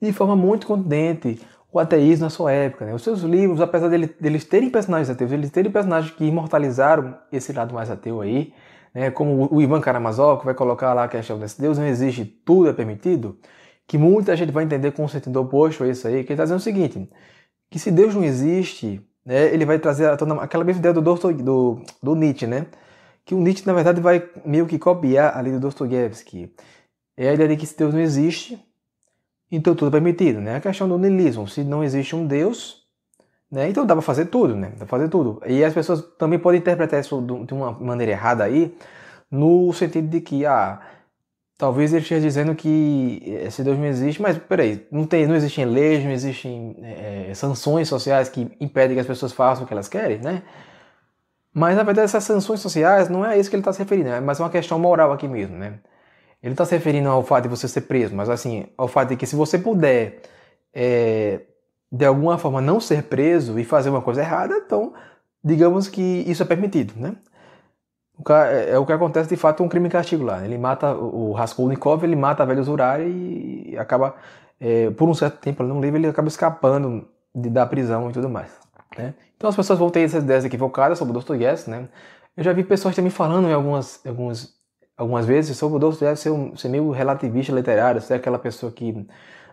de 0.00 0.12
forma 0.12 0.36
muito 0.36 0.66
contundente, 0.66 1.40
o 1.72 1.78
ateísmo 1.78 2.24
na 2.24 2.30
sua 2.30 2.52
época. 2.52 2.84
Né? 2.84 2.94
Os 2.94 3.02
seus 3.02 3.22
livros, 3.22 3.60
apesar 3.60 3.88
deles, 3.88 4.10
deles 4.20 4.44
terem 4.44 4.68
personagens 4.68 5.08
ateus, 5.08 5.32
eles 5.32 5.50
terem 5.50 5.70
personagens 5.70 6.12
que 6.14 6.24
imortalizaram 6.24 7.16
esse 7.32 7.52
lado 7.52 7.74
mais 7.74 7.90
ateu 7.90 8.20
aí, 8.20 8.52
né? 8.94 9.10
como 9.10 9.48
o 9.50 9.62
Ivan 9.62 9.80
Karamazov, 9.80 10.40
que 10.40 10.44
vai 10.44 10.54
colocar 10.54 10.92
lá 10.92 11.04
a 11.04 11.08
questão 11.08 11.38
desse 11.38 11.60
Deus 11.60 11.78
não 11.78 11.86
existe, 11.86 12.24
tudo 12.24 12.68
é 12.68 12.72
permitido, 12.72 13.38
que 13.86 13.96
muita 13.96 14.36
gente 14.36 14.52
vai 14.52 14.64
entender 14.64 14.92
com 14.92 15.04
o 15.04 15.08
sentido 15.08 15.40
oposto 15.40 15.84
a 15.84 15.88
isso 15.88 16.06
aí, 16.06 16.24
que 16.24 16.32
ele 16.32 16.34
está 16.34 16.44
dizendo 16.44 16.58
o 16.58 16.62
seguinte, 16.62 17.08
que 17.70 17.78
se 17.78 17.90
Deus 17.90 18.14
não 18.14 18.22
existe, 18.22 19.00
né, 19.24 19.52
ele 19.52 19.64
vai 19.64 19.78
trazer 19.78 20.06
aquela 20.08 20.64
mesma 20.64 20.80
ideia 20.80 20.92
do, 20.92 21.00
do, 21.00 21.82
do 22.02 22.14
Nietzsche, 22.14 22.46
né? 22.46 22.66
Que 23.24 23.34
o 23.34 23.38
Nietzsche, 23.38 23.66
na 23.66 23.72
verdade, 23.72 24.00
vai 24.00 24.28
meio 24.44 24.66
que 24.66 24.78
copiar 24.78 25.36
ali 25.36 25.50
do 25.52 25.60
Dostoiévski. 25.60 26.52
É 27.16 27.28
a 27.28 27.34
ideia 27.34 27.48
de 27.50 27.56
que 27.56 27.66
se 27.66 27.76
Deus 27.76 27.92
não 27.94 28.00
existe, 28.00 28.58
então 29.50 29.74
tudo 29.74 29.88
é 29.88 30.00
permitido. 30.00 30.40
Né? 30.40 30.56
A 30.56 30.60
questão 30.60 30.88
do 30.88 30.98
niilismo, 30.98 31.46
se 31.46 31.62
não 31.64 31.84
existe 31.84 32.16
um 32.16 32.26
Deus, 32.26 32.82
Né? 33.50 33.68
Então 33.68 33.84
dá 33.84 33.94
para 33.94 34.02
fazer 34.02 34.26
tudo, 34.26 34.56
né? 34.56 34.70
Dá 34.70 34.78
pra 34.78 34.86
fazer 34.86 35.08
tudo. 35.10 35.42
E 35.46 35.62
as 35.62 35.74
pessoas 35.74 36.02
também 36.18 36.38
podem 36.38 36.58
interpretar 36.60 36.98
isso 37.00 37.20
de 37.46 37.52
uma 37.52 37.70
maneira 37.72 38.12
errada 38.12 38.44
aí, 38.44 38.74
no 39.30 39.70
sentido 39.74 40.08
de 40.08 40.22
que, 40.22 40.46
ah, 40.46 40.80
talvez 41.58 41.92
ele 41.92 42.02
esteja 42.02 42.20
dizendo 42.20 42.54
que 42.54 43.22
esse 43.44 43.62
Deus 43.62 43.78
não 43.78 43.84
existe, 43.86 44.22
mas 44.22 44.38
peraí, 44.38 44.86
não, 44.90 45.06
tem, 45.06 45.26
não 45.26 45.34
existem 45.36 45.66
leis, 45.66 46.02
não 46.02 46.10
existem 46.12 46.76
é, 46.82 47.32
sanções 47.34 47.88
sociais 47.88 48.28
que 48.30 48.50
impedem 48.58 48.96
que 48.96 49.00
as 49.00 49.06
pessoas 49.06 49.32
façam 49.32 49.64
o 49.64 49.66
que 49.66 49.74
elas 49.74 49.88
querem, 49.88 50.18
né? 50.18 50.42
Mas 51.54 51.76
na 51.76 51.82
verdade 51.82 52.06
essas 52.06 52.24
sanções 52.24 52.60
sociais 52.60 53.08
não 53.08 53.24
é 53.24 53.38
isso 53.38 53.50
que 53.50 53.56
ele 53.56 53.60
está 53.60 53.72
se 53.72 53.78
referindo, 53.78 54.08
é 54.08 54.20
mais 54.20 54.40
uma 54.40 54.50
questão 54.50 54.78
moral 54.78 55.12
aqui 55.12 55.28
mesmo, 55.28 55.56
né? 55.56 55.74
Ele 56.42 56.54
está 56.54 56.64
se 56.64 56.74
referindo 56.74 57.08
ao 57.08 57.22
fato 57.22 57.44
de 57.44 57.48
você 57.48 57.68
ser 57.68 57.82
preso, 57.82 58.14
mas 58.14 58.28
assim, 58.28 58.66
ao 58.76 58.88
fato 58.88 59.10
de 59.10 59.16
que 59.16 59.26
se 59.26 59.36
você 59.36 59.58
puder 59.58 60.22
é, 60.74 61.42
de 61.90 62.04
alguma 62.04 62.38
forma 62.38 62.60
não 62.60 62.80
ser 62.80 63.04
preso 63.04 63.58
e 63.58 63.64
fazer 63.64 63.90
uma 63.90 64.00
coisa 64.00 64.22
errada, 64.22 64.54
então 64.56 64.94
digamos 65.44 65.88
que 65.88 66.24
isso 66.26 66.42
é 66.42 66.46
permitido, 66.46 66.94
né? 66.96 67.16
É, 68.30 68.70
é 68.72 68.78
o 68.78 68.86
que 68.86 68.92
acontece 68.92 69.28
de 69.28 69.36
fato 69.36 69.62
um 69.62 69.68
crime 69.68 69.88
castigo 69.88 70.24
lá. 70.24 70.44
Ele 70.44 70.56
mata 70.58 70.94
o 70.94 71.32
Raskolnikov, 71.32 72.04
ele 72.04 72.16
mata 72.16 72.42
a 72.42 72.46
velha 72.46 72.62
Zurari 72.62 73.70
e 73.70 73.78
acaba, 73.78 74.14
é, 74.60 74.90
por 74.90 75.08
um 75.08 75.14
certo 75.14 75.38
tempo, 75.38 75.62
no 75.62 75.80
livro, 75.80 75.98
ele 75.98 76.06
acaba 76.06 76.28
escapando 76.28 77.08
de, 77.34 77.50
da 77.50 77.66
prisão 77.66 78.10
e 78.10 78.12
tudo 78.12 78.28
mais. 78.28 78.50
Né? 78.96 79.14
Então 79.42 79.50
as 79.50 79.56
pessoas 79.56 79.76
vão 79.76 79.90
ter 79.90 80.02
essas 80.02 80.22
ideias 80.22 80.44
equivocadas 80.44 80.96
sobre 80.96 81.12
Dostoiévski, 81.12 81.68
né? 81.68 81.88
Eu 82.36 82.44
já 82.44 82.52
vi 82.52 82.62
pessoas 82.62 82.94
também 82.94 83.10
falando 83.10 83.48
em 83.48 83.52
algumas, 83.52 84.00
algumas, 84.06 84.54
algumas 84.96 85.26
vezes 85.26 85.58
sobre 85.58 85.78
o 85.78 85.80
Dostoiévski 85.80 86.22
ser, 86.22 86.30
um, 86.30 86.56
ser 86.56 86.68
meio 86.68 86.92
relativista 86.92 87.52
literário, 87.52 88.00
ser 88.00 88.14
aquela 88.14 88.38
pessoa 88.38 88.70
que 88.70 89.04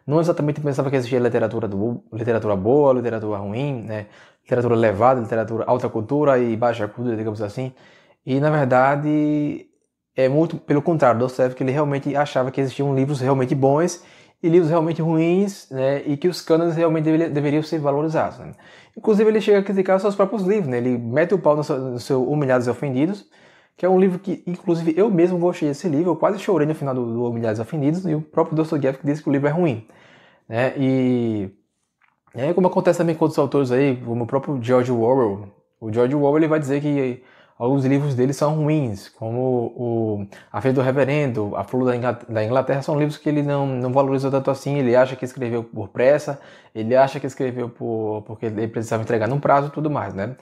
não 0.06 0.20
exatamente 0.20 0.62
pensava 0.62 0.92
que 0.92 0.96
existia 0.96 1.18
literatura, 1.18 1.68
do, 1.68 2.04
literatura 2.14 2.56
boa, 2.56 2.94
literatura 2.94 3.40
ruim, 3.40 3.82
né? 3.82 4.06
literatura 4.44 4.76
elevada, 4.76 5.22
literatura 5.22 5.64
alta 5.66 5.90
cultura 5.90 6.38
e 6.38 6.56
baixa 6.56 6.88
cultura, 6.88 7.18
digamos 7.18 7.42
assim. 7.42 7.74
E 8.24 8.40
na 8.40 8.52
verdade 8.52 9.66
é 10.16 10.30
muito 10.30 10.56
pelo 10.58 10.84
contrário, 10.84 11.20
Dostoevsky 11.20 11.64
ele 11.64 11.72
realmente 11.72 12.16
achava 12.16 12.52
que 12.52 12.62
existiam 12.62 12.94
livros 12.94 13.20
realmente 13.22 13.56
bons 13.56 14.04
e 14.42 14.48
livros 14.48 14.70
realmente 14.70 15.02
ruins, 15.02 15.70
né, 15.70 16.02
e 16.06 16.16
que 16.16 16.28
os 16.28 16.42
cânones 16.42 16.76
realmente 16.76 17.30
deveriam 17.30 17.62
ser 17.62 17.80
valorizados. 17.80 18.40
Né? 18.40 18.52
Inclusive 18.98 19.30
ele 19.30 19.42
chega 19.42 19.60
a 19.60 19.64
criticar 19.64 20.00
seus 20.00 20.16
próprios 20.16 20.44
livros, 20.44 20.68
né? 20.68 20.78
ele 20.78 20.98
mete 20.98 21.34
o 21.34 21.40
pau 21.40 21.56
no 21.56 21.64
seu, 21.64 21.78
no 21.78 22.00
seu 22.00 22.24
Humilhados 22.24 22.66
e 22.68 22.70
Ofendidos, 22.70 23.28
que 23.76 23.86
é 23.86 23.90
um 23.90 24.00
livro 24.00 24.20
que, 24.20 24.44
inclusive, 24.46 24.94
eu 24.98 25.10
mesmo 25.10 25.38
gostei 25.38 25.70
desse 25.70 25.88
livro, 25.88 26.12
eu 26.12 26.16
quase 26.16 26.40
chorei 26.40 26.68
no 26.68 26.76
final 26.76 26.94
do, 26.94 27.06
do 27.06 27.26
Humilhados 27.26 27.60
e 27.60 27.62
Ofendidos, 27.62 28.06
e 28.06 28.16
o 28.16 28.22
próprio 28.22 28.56
Dostoiévski 28.56 29.06
disse 29.06 29.24
que 29.24 29.30
o 29.30 29.32
livro 29.32 29.48
é 29.48 29.52
ruim. 29.52 29.88
Né? 30.48 30.74
E, 30.78 31.50
é 32.34 32.54
como 32.54 32.68
acontece 32.68 33.00
também 33.00 33.16
com 33.16 33.26
outros 33.26 33.40
autores 33.40 33.72
aí, 33.72 33.98
como 33.98 34.24
o 34.24 34.28
próprio 34.28 34.62
George 34.62 34.92
Orwell. 34.92 35.50
O 35.80 35.92
George 35.92 36.16
Orwell 36.16 36.38
ele 36.38 36.48
vai 36.48 36.60
dizer 36.60 36.82
que 36.82 37.24
alguns 37.60 37.84
livros 37.86 38.16
dele 38.16 38.32
são 38.32 38.56
ruins, 38.56 39.10
como 39.10 39.74
o 39.76 40.28
A 40.52 40.62
Fé 40.62 40.72
do 40.72 40.82
Reverendo, 40.82 41.56
A 41.58 41.64
Flor 41.66 41.86
da 42.30 42.44
Inglaterra, 42.44 42.82
são 42.82 42.98
livros 42.98 43.18
que 43.18 43.28
ele 43.28 43.44
não, 43.44 43.68
não 43.68 43.92
valoriza 43.92 44.32
tanto 44.32 44.50
assim, 44.50 44.78
ele 44.78 44.96
acha 44.96 45.16
que 45.16 45.26
escreveu 45.26 45.64
por 45.64 45.90
pressa, 45.90 46.40
ele 46.74 46.96
acha 46.96 47.20
que 47.20 47.28
escreveu 47.28 47.70
por, 47.70 48.24
porque 48.26 48.46
ele 48.46 48.68
precisava 48.70 49.04
entregar 49.04 49.28
num 49.28 49.42
prazo 49.42 49.68
e 49.68 49.72
tudo 49.72 49.92
mais, 49.92 50.14
né? 50.14 50.38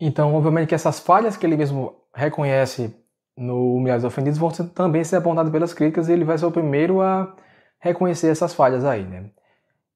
Então, 0.00 0.34
obviamente 0.34 0.68
que 0.68 0.74
essas 0.74 0.98
falhas 0.98 1.36
que 1.36 1.46
ele 1.46 1.56
mesmo 1.56 1.94
reconhece 2.14 2.94
no 3.36 3.76
Humilhados 3.76 4.04
Ofendidos 4.04 4.38
vão 4.38 4.50
também 4.50 5.04
ser 5.04 5.16
apontadas 5.16 5.52
pelas 5.52 5.72
críticas 5.72 6.08
e 6.08 6.12
ele 6.12 6.24
vai 6.24 6.36
ser 6.36 6.46
o 6.46 6.50
primeiro 6.52 7.00
a 7.00 7.36
reconhecer 7.80 8.28
essas 8.28 8.54
falhas 8.54 8.84
aí, 8.84 9.04
né? 9.04 9.30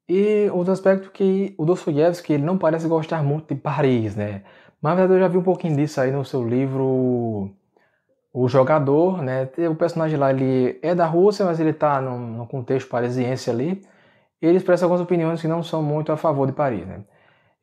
E 0.08 0.48
outro 0.50 0.72
aspecto 0.72 1.10
que 1.10 1.54
o 1.58 1.64
Dostoiévski 1.64 2.34
ele 2.34 2.44
não 2.44 2.58
parece 2.58 2.86
gostar 2.88 3.22
muito 3.22 3.54
de 3.54 3.60
Paris, 3.60 4.14
né? 4.16 4.44
Mas 4.82 4.94
na 4.94 4.96
verdade 4.96 5.20
eu 5.20 5.20
já 5.20 5.28
vi 5.28 5.38
um 5.38 5.42
pouquinho 5.42 5.76
disso 5.76 6.00
aí 6.00 6.10
no 6.10 6.24
seu 6.24 6.46
livro 6.46 7.54
O 8.34 8.48
Jogador, 8.48 9.22
né? 9.22 9.48
O 9.70 9.76
personagem 9.76 10.18
lá 10.18 10.30
ele 10.32 10.78
é 10.82 10.94
da 10.94 11.06
Rússia, 11.06 11.46
mas 11.46 11.60
ele 11.60 11.70
está 11.70 12.00
num, 12.00 12.44
contexto 12.46 12.88
parisiense 12.88 13.48
ali. 13.48 13.80
Ele 14.40 14.56
expressa 14.56 14.84
algumas 14.84 15.00
opiniões 15.00 15.40
que 15.40 15.46
não 15.46 15.62
são 15.62 15.82
muito 15.82 16.10
a 16.10 16.16
favor 16.16 16.46
de 16.48 16.52
Paris, 16.52 16.84
né? 16.86 17.04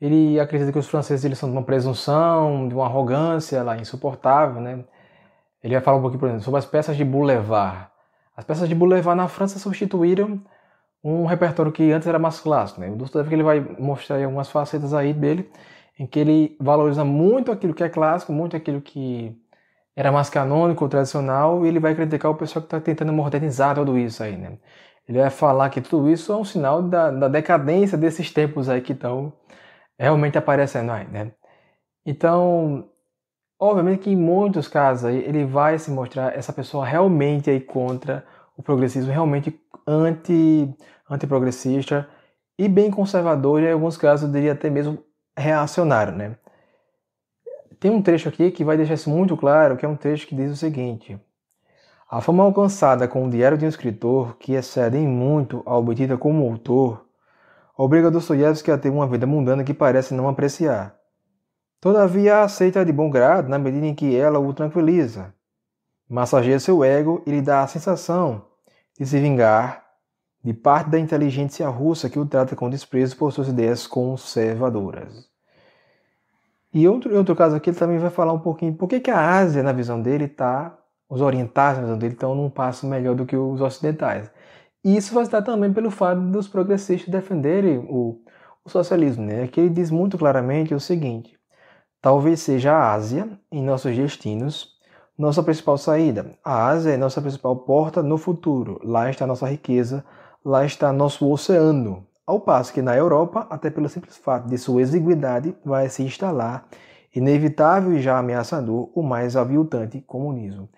Ele 0.02 0.40
acredita 0.40 0.72
que 0.72 0.80
os 0.80 0.88
franceses 0.88 1.26
eles 1.26 1.38
são 1.38 1.50
de 1.50 1.56
uma 1.56 1.64
presunção, 1.64 2.70
de 2.70 2.74
uma 2.74 2.86
arrogância 2.86 3.62
lá 3.64 3.78
insuportável, 3.78 4.62
né? 4.62 4.86
Ele 5.62 5.74
vai 5.76 5.84
falar 5.84 5.98
um 5.98 6.02
pouquinho, 6.02 6.22
por 6.22 6.28
exemplo, 6.28 6.46
sobre 6.46 6.60
as 6.60 6.66
peças 6.66 6.96
de 6.96 7.04
boulevard. 7.04 7.90
As 8.36 8.46
peças 8.46 8.70
de 8.70 8.76
boulevard 8.76 9.18
na 9.18 9.28
França 9.28 9.60
substituíram 9.60 10.42
um 11.04 11.26
repertório 11.26 11.72
que 11.72 11.92
antes 11.92 12.08
era 12.08 12.20
mais 12.20 12.40
clássico, 12.40 12.80
né? 12.80 12.90
O 12.90 12.96
Dostoevsky 12.96 13.36
ele 13.36 13.44
vai 13.44 13.60
mostrar 13.60 14.24
algumas 14.24 14.50
facetas 14.50 14.94
aí 14.94 15.14
dele 15.14 15.50
em 16.00 16.08
que 16.08 16.20
ele 16.20 16.58
valoriza 16.60 17.04
muito 17.04 17.52
aquilo 17.52 17.74
que 17.74 17.84
é 17.84 17.90
clássico, 17.90 18.32
muito 18.32 18.56
aquilo 18.56 18.82
que 18.82 19.36
era 19.96 20.12
mais 20.12 20.30
canônico, 20.30 20.88
tradicional, 20.88 21.66
e 21.66 21.70
ele 21.70 21.80
vai 21.80 21.94
criticar 21.94 22.32
o 22.32 22.36
pessoal 22.36 22.64
que 22.64 22.68
está 22.68 22.80
tentando 22.80 23.12
modernizar 23.14 23.76
tudo 23.76 23.98
isso 23.98 24.24
aí, 24.24 24.38
né? 24.38 24.58
Ele 25.08 25.20
vai 25.20 25.30
falar 25.30 25.70
que 25.70 25.82
tudo 25.82 26.10
isso 26.10 26.32
é 26.32 26.38
um 26.38 26.46
sinal 26.46 26.82
da, 26.84 27.12
da 27.12 27.28
decadência 27.28 27.98
desses 27.98 28.32
tempos 28.32 28.70
aí 28.70 28.82
que 28.82 28.94
estão 28.94 29.34
realmente 30.00 30.38
aparecendo 30.38 30.92
aí, 30.92 31.08
né? 31.08 31.34
Então, 32.06 32.90
obviamente 33.60 34.04
que 34.04 34.12
em 34.12 34.16
muitos 34.16 34.68
casos 34.68 35.06
aí 35.06 35.18
ele 35.18 35.46
vai 35.46 35.78
se 35.80 35.92
mostrar 35.92 36.38
essa 36.38 36.54
pessoa 36.54 36.86
realmente 36.86 37.50
aí 37.50 37.60
contra 37.60 38.26
o 38.58 38.64
progressismo, 38.64 39.12
realmente 39.12 39.60
anti, 39.88 40.74
anti-progressista 41.10 42.08
e 42.58 42.68
bem 42.70 42.92
conservador, 42.92 43.62
e 43.62 43.66
em 43.68 43.74
alguns 43.74 43.98
casos 43.98 44.28
eu 44.28 44.34
diria 44.34 44.54
até 44.54 44.70
mesmo 44.70 45.04
reacionário, 45.40 46.14
né? 46.14 46.36
Tem 47.80 47.90
um 47.90 48.02
trecho 48.02 48.28
aqui 48.28 48.52
que 48.52 48.64
vai 48.64 48.76
deixar 48.76 48.96
isso 48.96 49.10
muito 49.10 49.38
claro, 49.38 49.78
que 49.78 49.86
é 49.86 49.90
um 49.90 49.96
trecho 49.96 50.28
que 50.28 50.36
diz 50.36 50.52
o 50.52 50.56
seguinte: 50.56 51.20
A 52.10 52.20
fama 52.20 52.44
alcançada 52.44 53.08
com 53.08 53.26
o 53.26 53.30
diário 53.30 53.58
de 53.58 53.66
um 53.66 53.70
escritor, 53.70 54.36
que 54.38 54.54
excede 54.54 54.98
em 54.98 55.08
muito 55.08 55.64
a 55.66 55.78
obtida 55.78 56.18
como 56.18 56.44
autor, 56.44 57.06
obriga 57.78 58.12
Dostoiévski 58.12 58.70
a 58.72 58.78
ter 58.78 58.90
uma 58.90 59.08
vida 59.08 59.26
mundana 59.26 59.64
que 59.64 59.74
parece 59.74 60.14
não 60.14 60.28
apreciar. 60.28 60.96
Todavia 61.80 62.42
aceita 62.42 62.84
de 62.84 62.92
bom 62.92 63.10
grado 63.10 63.48
na 63.48 63.58
medida 63.58 63.86
em 63.86 63.96
que 63.96 64.14
ela 64.14 64.38
o 64.38 64.54
tranquiliza, 64.54 65.34
massageia 66.10 66.60
seu 66.60 66.84
ego 66.84 67.24
e 67.26 67.32
lhe 67.32 67.42
dá 67.42 67.62
a 67.62 67.68
sensação 67.68 68.46
de 69.00 69.06
se 69.06 69.18
vingar 69.18 69.89
de 70.44 70.54
parte 70.54 70.90
da 70.90 71.00
inteligência 71.00 71.68
russa 71.68 72.10
que 72.10 72.20
o 72.20 72.26
trata 72.26 72.56
com 72.56 72.70
desprezo 72.70 73.18
por 73.18 73.32
suas 73.32 73.50
ideias 73.50 73.86
conservadoras. 73.86 75.30
E 76.74 76.88
outro, 76.88 77.16
outro 77.18 77.36
caso 77.36 77.56
aqui, 77.56 77.72
ele 77.72 77.78
também 77.78 77.98
vai 77.98 78.10
falar 78.10 78.32
um 78.32 78.40
pouquinho 78.40 78.76
por 78.76 78.88
que, 78.88 79.00
que 79.00 79.10
a 79.10 79.38
Ásia, 79.38 79.64
na 79.64 79.72
visão 79.72 80.02
dele, 80.02 80.26
está. 80.26 80.78
Os 81.10 81.22
orientais, 81.22 81.78
na 81.78 81.84
visão 81.84 81.98
dele, 81.98 82.14
estão 82.14 82.36
num 82.36 82.50
passo 82.52 82.86
melhor 82.86 83.16
do 83.16 83.26
que 83.26 83.36
os 83.36 83.60
ocidentais. 83.62 84.32
E 84.84 84.96
isso 84.96 85.14
vai 85.14 85.28
dar 85.28 85.42
também 85.42 85.74
pelo 85.74 85.90
fato 85.90 86.22
dos 86.22 86.48
progressistas 86.48 87.10
defenderem 87.10 87.80
o, 87.80 88.22
o 88.64 88.70
socialismo, 88.70 89.26
né? 89.26 89.48
Que 89.48 89.60
ele 89.60 89.70
diz 89.70 89.90
muito 89.90 90.18
claramente 90.18 90.74
o 90.74 90.80
seguinte: 90.80 91.38
talvez 92.00 92.42
seja 92.42 92.74
a 92.74 92.94
Ásia, 92.94 93.28
em 93.52 93.64
nossos 93.64 93.96
destinos, 93.96 94.80
nossa 95.18 95.44
principal 95.44 95.78
saída. 95.78 96.38
A 96.44 96.68
Ásia 96.68 96.92
é 96.92 96.98
nossa 96.98 97.22
principal 97.22 97.56
porta 97.58 98.02
no 98.04 98.18
futuro. 98.18 98.80
Lá 98.84 99.10
está 99.10 99.28
nossa 99.28 99.48
riqueza, 99.50 100.06
lá 100.44 100.66
está 100.66 100.92
nosso 100.94 101.30
oceano. 101.30 102.06
Ao 102.26 102.40
passo 102.40 102.74
que 102.74 102.82
na 102.82 102.96
Europa, 102.96 103.48
até 103.50 103.70
pelo 103.70 103.90
simples 103.90 104.18
fato 104.18 104.48
de 104.48 104.58
sua 104.58 104.82
exiguidade, 104.82 105.56
vai 105.66 105.90
se 105.90 106.04
instalar, 106.04 106.68
inevitável 107.16 107.94
e 107.94 108.02
já 108.02 108.18
ameaçador, 108.18 108.90
o 108.94 109.02
mais 109.02 109.36
aviltante 109.36 110.00
comunismo. 110.02 110.70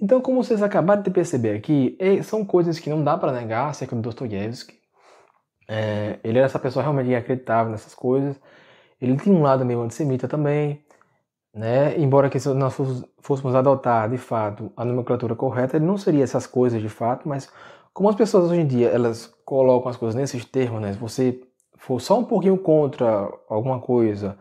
Então, 0.00 0.20
como 0.20 0.44
vocês 0.44 0.62
acabaram 0.62 1.02
de 1.02 1.10
perceber 1.10 1.56
aqui, 1.56 1.96
é, 1.98 2.22
são 2.22 2.44
coisas 2.44 2.78
que 2.78 2.90
não 2.90 3.02
dá 3.02 3.16
para 3.16 3.32
negar 3.32 3.70
acerca 3.70 3.96
do 3.96 4.02
Dostoiévski. 4.02 4.74
É, 5.68 6.18
ele 6.22 6.38
era 6.38 6.46
essa 6.46 6.58
pessoa 6.58 6.82
realmente 6.82 7.14
acreditável 7.14 7.72
nessas 7.72 7.94
coisas. 7.94 8.38
Ele 9.00 9.16
tinha 9.16 9.34
um 9.34 9.42
lado 9.42 9.64
meio 9.64 9.80
antissemita 9.80 10.28
também. 10.28 10.84
Né? 11.54 11.98
Embora 11.98 12.28
que 12.28 12.38
se 12.38 12.48
nós 12.50 12.76
fôssemos 13.18 13.54
adotar 13.54 14.10
de 14.10 14.18
fato 14.18 14.70
a 14.76 14.84
nomenclatura 14.84 15.34
correta, 15.34 15.76
ele 15.76 15.86
não 15.86 15.96
seria 15.96 16.22
essas 16.22 16.46
coisas 16.46 16.82
de 16.82 16.88
fato, 16.88 17.26
mas 17.26 17.50
como 17.96 18.10
as 18.10 18.14
pessoas 18.14 18.50
hoje 18.50 18.60
em 18.60 18.66
dia 18.66 18.88
elas 18.88 19.32
colocam 19.42 19.88
as 19.88 19.96
coisas 19.96 20.14
nesses 20.14 20.44
termos, 20.44 20.82
né? 20.82 20.92
Se 20.92 20.98
você 20.98 21.40
for 21.78 21.98
só 21.98 22.18
um 22.18 22.24
pouquinho 22.24 22.58
contra 22.58 23.26
alguma 23.48 23.80
coisa, 23.80 24.36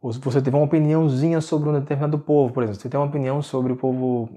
ou 0.00 0.12
se 0.12 0.20
você 0.20 0.40
tiver 0.40 0.56
uma 0.56 0.66
opiniãozinha 0.66 1.40
sobre 1.40 1.68
um 1.68 1.72
determinado 1.72 2.20
povo, 2.20 2.54
por 2.54 2.62
exemplo, 2.62 2.80
você 2.80 2.88
tem 2.88 3.00
uma 3.00 3.06
opinião 3.06 3.42
sobre 3.42 3.72
o 3.72 3.76
povo 3.76 4.28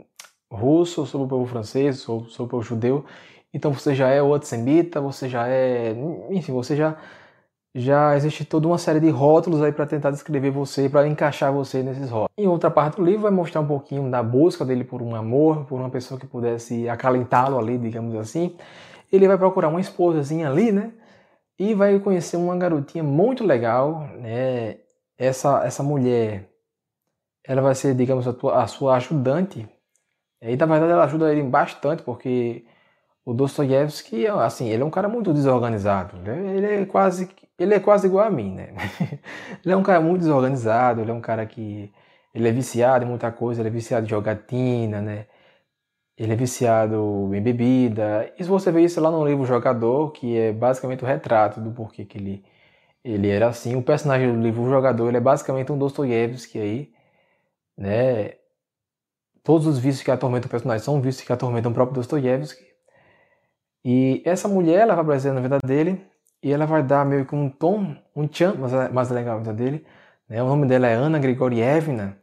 russo, 0.51 1.05
sobre 1.05 1.27
o 1.27 1.29
povo 1.29 1.45
francês, 1.45 1.99
sobre, 1.99 2.31
sobre 2.31 2.47
o 2.47 2.49
povo 2.49 2.63
judeu, 2.63 3.05
então 3.53 3.71
você 3.71 3.93
já 3.93 4.09
é 4.09 4.23
o 4.23 4.33
antissemita, 4.33 4.99
você 4.99 5.29
já 5.29 5.47
é, 5.47 5.95
enfim, 6.31 6.51
você 6.51 6.75
já 6.75 6.97
já 7.73 8.15
existe 8.15 8.43
toda 8.43 8.67
uma 8.67 8.77
série 8.77 8.99
de 8.99 9.09
rótulos 9.09 9.61
aí 9.61 9.71
para 9.71 9.85
tentar 9.85 10.11
descrever 10.11 10.49
você, 10.49 10.89
para 10.89 11.07
encaixar 11.07 11.51
você 11.51 11.83
nesses 11.83 12.09
rótulos. 12.09 12.31
Em 12.37 12.47
outra 12.47 12.71
parte 12.71 12.97
do 12.97 13.05
livro 13.05 13.21
vai 13.21 13.31
mostrar 13.31 13.61
um 13.61 13.67
pouquinho 13.67 14.09
da 14.09 14.23
busca 14.23 14.65
dele 14.65 14.83
por 14.83 15.01
um 15.01 15.15
amor, 15.15 15.65
por 15.65 15.79
uma 15.79 15.89
pessoa 15.89 16.19
que 16.19 16.25
pudesse 16.25 16.89
acalentá-lo 16.89 17.59
ali, 17.59 17.77
digamos 17.77 18.15
assim. 18.15 18.55
Ele 19.11 19.27
vai 19.27 19.37
procurar 19.37 19.69
uma 19.69 19.81
esposazinha 19.81 20.49
ali, 20.49 20.71
né? 20.71 20.91
e 21.59 21.73
vai 21.73 21.99
conhecer 21.99 22.37
uma 22.37 22.55
garotinha 22.55 23.03
muito 23.03 23.43
legal, 23.43 24.07
né? 24.19 24.77
Essa, 25.17 25.65
essa 25.65 25.81
mulher, 25.81 26.49
ela 27.43 27.61
vai 27.61 27.73
ser, 27.73 27.95
digamos, 27.95 28.27
a, 28.27 28.33
tua, 28.33 28.63
a 28.63 28.67
sua 28.67 28.95
ajudante. 28.97 29.67
E 30.41 30.55
na 30.55 30.65
verdade 30.67 30.91
ela 30.91 31.05
ajuda 31.05 31.31
ele 31.31 31.41
bastante, 31.43 32.03
porque 32.03 32.65
o 33.27 33.33
Dostoiévski, 33.33 34.25
assim, 34.25 34.69
ele 34.69 34.83
é 34.83 34.85
um 34.85 34.89
cara 34.89 35.09
muito 35.09 35.33
desorganizado. 35.33 36.15
Né? 36.19 36.55
Ele 36.55 36.65
é 36.65 36.85
quase, 36.85 37.29
ele 37.59 37.73
é 37.73 37.79
quase 37.79 38.07
igual 38.07 38.25
a 38.25 38.29
mim, 38.29 38.53
né? 38.55 38.69
ele 39.65 39.73
é 39.73 39.75
um 39.75 39.83
cara 39.83 39.99
muito 39.99 40.19
desorganizado, 40.19 41.01
ele 41.01 41.11
é 41.11 41.13
um 41.13 41.19
cara 41.19 41.45
que 41.45 41.91
ele 42.33 42.47
é 42.47 42.51
viciado 42.53 43.03
em 43.03 43.07
muita 43.09 43.29
coisa, 43.29 43.61
ele 43.61 43.67
é 43.67 43.71
viciado 43.71 44.05
em 44.05 44.09
jogatina, 44.09 45.01
né? 45.01 45.25
Ele 46.17 46.31
é 46.33 46.35
viciado 46.37 47.29
em 47.33 47.41
bebida. 47.41 48.33
E 48.39 48.43
você 48.45 48.71
vê 48.71 48.83
isso 48.85 49.01
lá 49.01 49.11
no 49.11 49.27
livro 49.27 49.45
Jogador, 49.45 50.11
que 50.11 50.37
é 50.37 50.53
basicamente 50.53 51.03
o 51.03 51.07
retrato 51.07 51.59
do 51.59 51.71
porquê 51.71 52.05
que 52.05 52.17
ele, 52.17 52.45
ele 53.03 53.29
era 53.29 53.49
assim. 53.49 53.75
O 53.75 53.83
personagem 53.83 54.33
do 54.33 54.41
livro 54.41 54.69
Jogador 54.69 55.09
ele 55.09 55.17
é 55.17 55.21
basicamente 55.21 55.71
um 55.71 55.77
Dostoiévski 55.77 56.59
aí, 56.59 56.93
né? 57.77 58.35
Todos 59.43 59.67
os 59.67 59.79
vícios 59.79 60.03
que 60.03 60.11
atormentam 60.11 60.47
o 60.47 60.51
personagem 60.51 60.83
são 60.85 61.01
vícios 61.01 61.25
que 61.25 61.33
atormentam 61.33 61.71
o 61.71 61.75
próprio 61.75 61.95
Dostoiévski. 61.95 62.66
E 63.83 64.21
essa 64.25 64.47
mulher, 64.47 64.81
ela 64.81 64.95
vai 64.95 65.03
aparecer 65.03 65.33
na 65.33 65.41
vida 65.41 65.57
dele 65.65 66.05
e 66.43 66.51
ela 66.51 66.65
vai 66.65 66.83
dar 66.83 67.05
meio 67.05 67.25
que 67.25 67.35
um 67.35 67.49
tom, 67.49 67.95
um 68.15 68.27
tchan 68.27 68.53
mais, 68.55 68.91
mais 68.91 69.09
legal 69.09 69.37
na 69.37 69.43
vida 69.43 69.53
dele. 69.53 69.85
Né? 70.29 70.41
O 70.43 70.47
nome 70.47 70.67
dela 70.67 70.87
é 70.87 70.93
Ana 70.93 71.19
Grigorievna. 71.19 72.17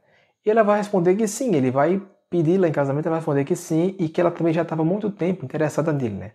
E 0.45 0.51
ela 0.51 0.63
vai 0.63 0.79
responder 0.79 1.17
que 1.17 1.27
sim, 1.27 1.55
ele 1.55 1.71
vai 1.71 2.01
pedir 2.29 2.59
lá 2.59 2.69
em 2.69 2.73
casamento, 2.73 3.07
ela 3.07 3.15
vai 3.15 3.21
responder 3.21 3.45
que 3.45 3.57
sim, 3.57 3.95
e 3.99 4.09
que 4.09 4.21
ela 4.21 4.31
também 4.31 4.53
já 4.53 4.63
estava 4.63 4.83
há 4.83 4.85
muito 4.85 5.11
tempo 5.11 5.45
interessada 5.45 5.93
nele, 5.93 6.17
né? 6.17 6.33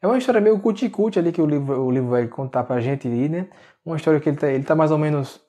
É 0.00 0.06
uma 0.06 0.18
história 0.18 0.40
meio 0.40 0.58
cuticute 0.60 1.18
ali 1.18 1.32
que 1.32 1.40
o 1.40 1.46
livro, 1.46 1.80
o 1.80 1.90
livro 1.90 2.10
vai 2.10 2.26
contar 2.28 2.64
pra 2.64 2.80
gente 2.80 3.08
ali, 3.08 3.28
né? 3.28 3.48
Uma 3.84 3.96
história 3.96 4.20
que 4.20 4.28
ele 4.28 4.36
tá, 4.36 4.48
ele 4.48 4.64
tá 4.64 4.74
mais 4.74 4.90
ou 4.90 4.98
menos 4.98 5.40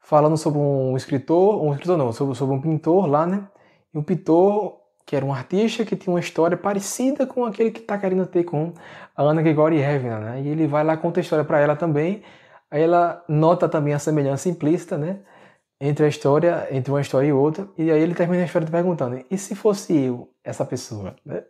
falando 0.00 0.36
sobre 0.36 0.58
um 0.58 0.96
escritor, 0.96 1.62
um 1.62 1.72
escritor 1.72 1.96
não, 1.98 2.12
sobre, 2.12 2.34
sobre 2.34 2.54
um 2.54 2.60
pintor 2.60 3.06
lá, 3.06 3.26
né? 3.26 3.46
E 3.92 3.98
um 3.98 4.02
pintor 4.02 4.77
que 5.08 5.16
era 5.16 5.24
um 5.24 5.32
artista 5.32 5.84
que 5.86 5.96
tinha 5.96 6.12
uma 6.12 6.20
história 6.20 6.56
parecida 6.56 7.26
com 7.26 7.44
aquele 7.46 7.70
que 7.70 7.80
tá 7.80 7.96
querendo 7.96 8.26
ter 8.26 8.44
com 8.44 8.74
a 9.16 9.22
Ana 9.22 9.40
Grigorievna, 9.40 10.18
né? 10.20 10.42
E 10.42 10.48
ele 10.48 10.66
vai 10.66 10.84
lá 10.84 10.98
conta 10.98 11.20
a 11.20 11.22
história 11.22 11.44
para 11.44 11.60
ela 11.60 11.74
também. 11.74 12.22
Aí 12.70 12.82
ela 12.82 13.24
nota 13.26 13.66
também 13.68 13.94
a 13.94 13.98
semelhança 13.98 14.50
implícita, 14.50 14.98
né? 14.98 15.20
entre 15.80 16.04
a 16.04 16.08
história, 16.08 16.68
entre 16.70 16.90
uma 16.90 17.00
história 17.00 17.28
e 17.28 17.32
outra, 17.32 17.68
e 17.78 17.90
aí 17.90 18.00
ele 18.02 18.14
termina 18.14 18.42
a 18.42 18.46
história 18.46 18.68
perguntando: 18.68 19.24
e 19.30 19.38
se 19.38 19.54
fosse 19.54 19.96
eu, 19.96 20.30
essa 20.44 20.64
pessoa? 20.64 21.16
Né? 21.24 21.42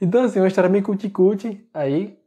Então, 0.00 0.24
assim, 0.24 0.40
uma 0.40 0.48
história 0.48 0.70
meio 0.70 0.82
cuticute, 0.82 1.68
aí, 1.74 2.18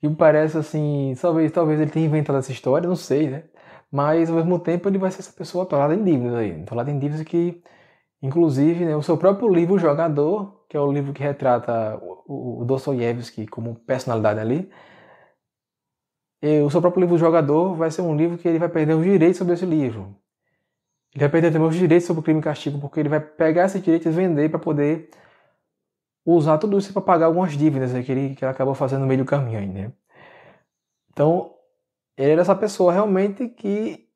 que 0.00 0.08
parece 0.10 0.56
assim, 0.58 1.14
talvez, 1.20 1.50
talvez 1.52 1.80
ele 1.80 1.90
tenha 1.90 2.06
inventado 2.06 2.38
essa 2.38 2.52
história, 2.52 2.88
não 2.88 2.96
sei, 2.96 3.28
né? 3.28 3.44
Mas 3.90 4.30
ao 4.30 4.36
mesmo 4.36 4.58
tempo 4.58 4.88
ele 4.88 4.98
vai 4.98 5.10
ser 5.10 5.20
essa 5.20 5.32
pessoa 5.32 5.64
atolada 5.64 5.94
em 5.94 6.02
dívidas 6.02 6.34
aí, 6.34 6.62
atolada 6.62 6.90
em 6.90 6.98
dívidas 6.98 7.24
que, 7.24 7.62
inclusive, 8.22 8.84
né, 8.84 8.96
o 8.96 9.02
seu 9.02 9.16
próprio 9.18 9.48
livro, 9.48 9.74
O 9.74 9.78
Jogador, 9.78 10.64
que 10.68 10.76
é 10.76 10.80
o 10.80 10.92
livro 10.92 11.12
que 11.12 11.22
retrata 11.22 11.98
o, 12.00 12.62
o 12.62 12.64
Dostoiévski 12.64 13.46
como 13.46 13.74
personalidade 13.74 14.40
ali, 14.40 14.70
o 16.64 16.70
seu 16.70 16.80
próprio 16.80 17.02
livro 17.02 17.14
O 17.14 17.18
Jogador 17.18 17.74
vai 17.74 17.90
ser 17.90 18.02
um 18.02 18.16
livro 18.16 18.36
que 18.36 18.48
ele 18.48 18.58
vai 18.58 18.68
perder 18.68 18.94
os 18.94 19.04
direitos 19.04 19.38
sobre 19.38 19.54
esse 19.54 19.64
livro. 19.64 20.16
Ele 21.14 21.20
vai 21.20 21.28
perder 21.28 21.52
também 21.52 21.68
os 21.68 21.76
direitos 21.76 22.06
sobre 22.06 22.20
o 22.20 22.22
crime 22.24 22.40
e 22.40 22.42
castigo, 22.42 22.80
porque 22.80 22.98
ele 22.98 23.08
vai 23.08 23.20
pegar 23.20 23.66
esses 23.66 23.82
direitos 23.82 24.06
e 24.06 24.10
vender 24.10 24.48
para 24.48 24.58
poder 24.58 25.10
usar 26.24 26.58
tudo 26.58 26.78
isso 26.78 26.92
para 26.92 27.02
pagar 27.02 27.26
algumas 27.26 27.52
dívidas 27.52 27.92
né, 27.92 28.02
que, 28.02 28.10
ele, 28.10 28.34
que 28.34 28.44
ele 28.44 28.50
acabou 28.50 28.74
fazendo 28.74 29.02
no 29.02 29.06
meio 29.06 29.20
do 29.20 29.26
caminho 29.26 29.58
aí, 29.58 29.66
né? 29.66 29.92
Então, 31.12 31.54
ele 32.16 32.32
era 32.32 32.40
essa 32.40 32.54
pessoa 32.54 32.92
realmente 32.92 33.48
que 33.48 34.08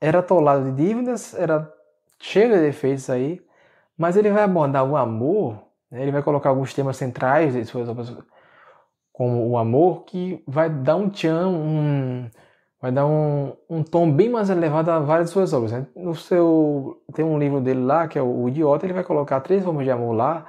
era 0.00 0.20
atolado 0.20 0.64
de 0.70 0.84
dívidas, 0.84 1.34
era 1.34 1.70
cheio 2.18 2.50
de 2.50 2.60
defeitos 2.60 3.08
aí, 3.10 3.40
mas 3.96 4.16
ele 4.16 4.30
vai 4.30 4.42
abordar 4.42 4.84
o 4.84 4.96
amor, 4.96 5.58
né? 5.90 6.02
ele 6.02 6.12
vai 6.12 6.22
colocar 6.22 6.50
alguns 6.50 6.74
temas 6.74 6.96
centrais 6.96 7.54
de 7.54 7.64
suas 7.64 7.88
obras, 7.88 8.14
como 9.12 9.48
o 9.48 9.56
amor, 9.56 10.04
que 10.04 10.42
vai 10.46 10.68
dar 10.68 10.96
um 10.96 11.08
tchan, 11.08 11.48
um 11.48 12.28
vai 12.80 12.92
dar 12.92 13.06
um, 13.06 13.52
um 13.68 13.82
tom 13.82 14.10
bem 14.10 14.28
mais 14.28 14.50
elevado 14.50 14.90
a 14.90 14.98
várias 15.00 15.28
de 15.28 15.32
suas 15.32 15.52
obras. 15.52 15.72
Né? 15.72 15.86
No 15.96 16.14
seu 16.14 17.02
tem 17.14 17.24
um 17.24 17.38
livro 17.38 17.60
dele 17.60 17.80
lá 17.80 18.06
que 18.06 18.18
é 18.18 18.22
o, 18.22 18.48
Idiota, 18.48 18.86
ele 18.86 18.92
vai 18.92 19.04
colocar 19.04 19.40
três 19.40 19.64
formas 19.64 19.84
de 19.84 19.90
amor 19.90 20.12
lá 20.14 20.46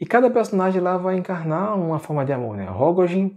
e 0.00 0.06
cada 0.06 0.30
personagem 0.30 0.80
lá 0.80 0.96
vai 0.96 1.16
encarnar 1.16 1.76
uma 1.78 1.98
forma 1.98 2.24
de 2.24 2.32
amor. 2.32 2.56
Né? 2.56 2.66
Rogojin 2.66 3.34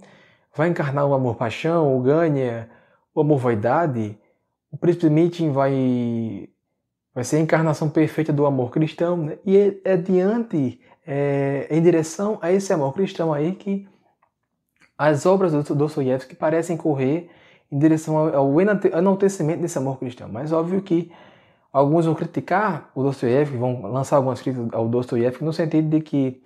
vai 0.55 0.69
encarnar 0.69 1.05
o 1.05 1.13
amor 1.13 1.35
paixão, 1.35 1.95
o 1.95 2.01
Ganya, 2.01 2.69
o 3.13 3.21
amor 3.21 3.37
vaidade. 3.37 4.17
O 4.71 4.77
príncipe 4.77 5.09
Mitin 5.09 5.51
vai 5.51 6.49
vai 7.13 7.23
ser 7.23 7.37
a 7.37 7.39
encarnação 7.39 7.89
perfeita 7.89 8.31
do 8.31 8.45
amor 8.45 8.71
cristão 8.71 9.17
né? 9.17 9.37
e 9.45 9.57
é, 9.57 9.93
é 9.93 9.97
diante 9.97 10.79
é, 11.05 11.67
em 11.69 11.81
direção 11.81 12.37
a 12.41 12.51
esse 12.51 12.71
amor 12.71 12.93
cristão 12.93 13.33
aí 13.33 13.53
que 13.53 13.87
as 14.97 15.25
obras 15.25 15.51
do 15.51 15.75
Dostoiévski 15.75 16.35
parecem 16.35 16.77
correr 16.77 17.29
em 17.71 17.79
direção 17.79 18.17
ao 18.17 18.61
enaltecimento 18.61 19.61
desse 19.61 19.77
amor 19.77 19.97
cristão. 19.97 20.29
Mas 20.29 20.51
óbvio 20.51 20.81
que 20.81 21.11
alguns 21.73 22.05
vão 22.05 22.13
criticar 22.13 22.91
o 22.93 23.01
Dostoiévski, 23.01 23.57
vão 23.57 23.81
lançar 23.81 24.17
algumas 24.17 24.41
críticas 24.41 24.69
ao 24.73 24.87
Dostoiévski 24.87 25.43
no 25.43 25.53
sentido 25.53 25.89
de 25.89 26.01
que 26.01 26.41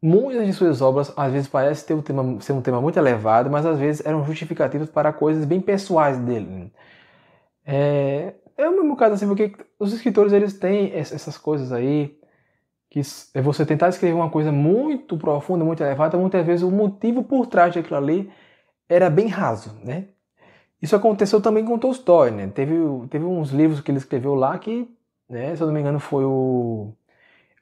muitas 0.00 0.46
de 0.46 0.52
suas 0.52 0.80
obras 0.80 1.12
às 1.16 1.32
vezes 1.32 1.48
parecem 1.48 1.86
ter 1.86 1.94
um 1.94 2.02
tema, 2.02 2.40
ser 2.40 2.52
um 2.52 2.62
tema 2.62 2.80
muito 2.80 2.96
elevado, 2.96 3.50
mas 3.50 3.66
às 3.66 3.78
vezes 3.78 4.06
eram 4.06 4.24
justificativas 4.24 4.88
para 4.88 5.12
coisas 5.12 5.44
bem 5.44 5.60
pessoais 5.60 6.18
dele. 6.18 6.72
É, 7.64 8.34
é 8.56 8.68
o 8.68 8.72
mesmo 8.72 8.96
caso 8.96 9.14
assim, 9.14 9.26
porque 9.26 9.52
os 9.78 9.92
escritores 9.92 10.32
eles 10.32 10.58
têm 10.58 10.92
essas 10.94 11.36
coisas 11.36 11.72
aí, 11.72 12.18
que 12.90 13.00
é 13.34 13.42
você 13.42 13.66
tentar 13.66 13.88
escrever 13.88 14.14
uma 14.14 14.30
coisa 14.30 14.50
muito 14.50 15.18
profunda, 15.18 15.64
muito 15.64 15.82
elevada, 15.82 16.16
muitas 16.16 16.44
vezes 16.44 16.62
o 16.62 16.70
motivo 16.70 17.22
por 17.22 17.46
trás 17.46 17.74
daquilo 17.74 17.96
ali 17.96 18.30
era 18.88 19.10
bem 19.10 19.28
raso, 19.28 19.78
né? 19.84 20.08
Isso 20.80 20.94
aconteceu 20.94 21.40
também 21.40 21.64
com 21.64 21.78
Tolstói, 21.78 22.30
né? 22.30 22.48
Teve, 22.48 22.74
teve 23.10 23.24
uns 23.24 23.50
livros 23.50 23.80
que 23.80 23.90
ele 23.90 23.98
escreveu 23.98 24.34
lá 24.34 24.58
que, 24.58 24.88
né, 25.28 25.56
se 25.56 25.62
eu 25.62 25.66
não 25.66 25.74
me 25.74 25.80
engano, 25.80 25.98
foi 25.98 26.24
o. 26.24 26.92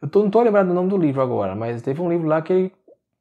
Eu 0.02 0.09
tô, 0.09 0.20
não 0.20 0.26
estou 0.26 0.42
lembrado 0.42 0.68
do 0.68 0.74
nome 0.74 0.90
do 0.90 0.98
livro 0.98 1.22
agora, 1.22 1.54
mas 1.54 1.80
teve 1.83 2.00
um 2.02 2.09
livro 2.11 2.26
lá 2.26 2.42
que 2.42 2.52
ele 2.52 2.72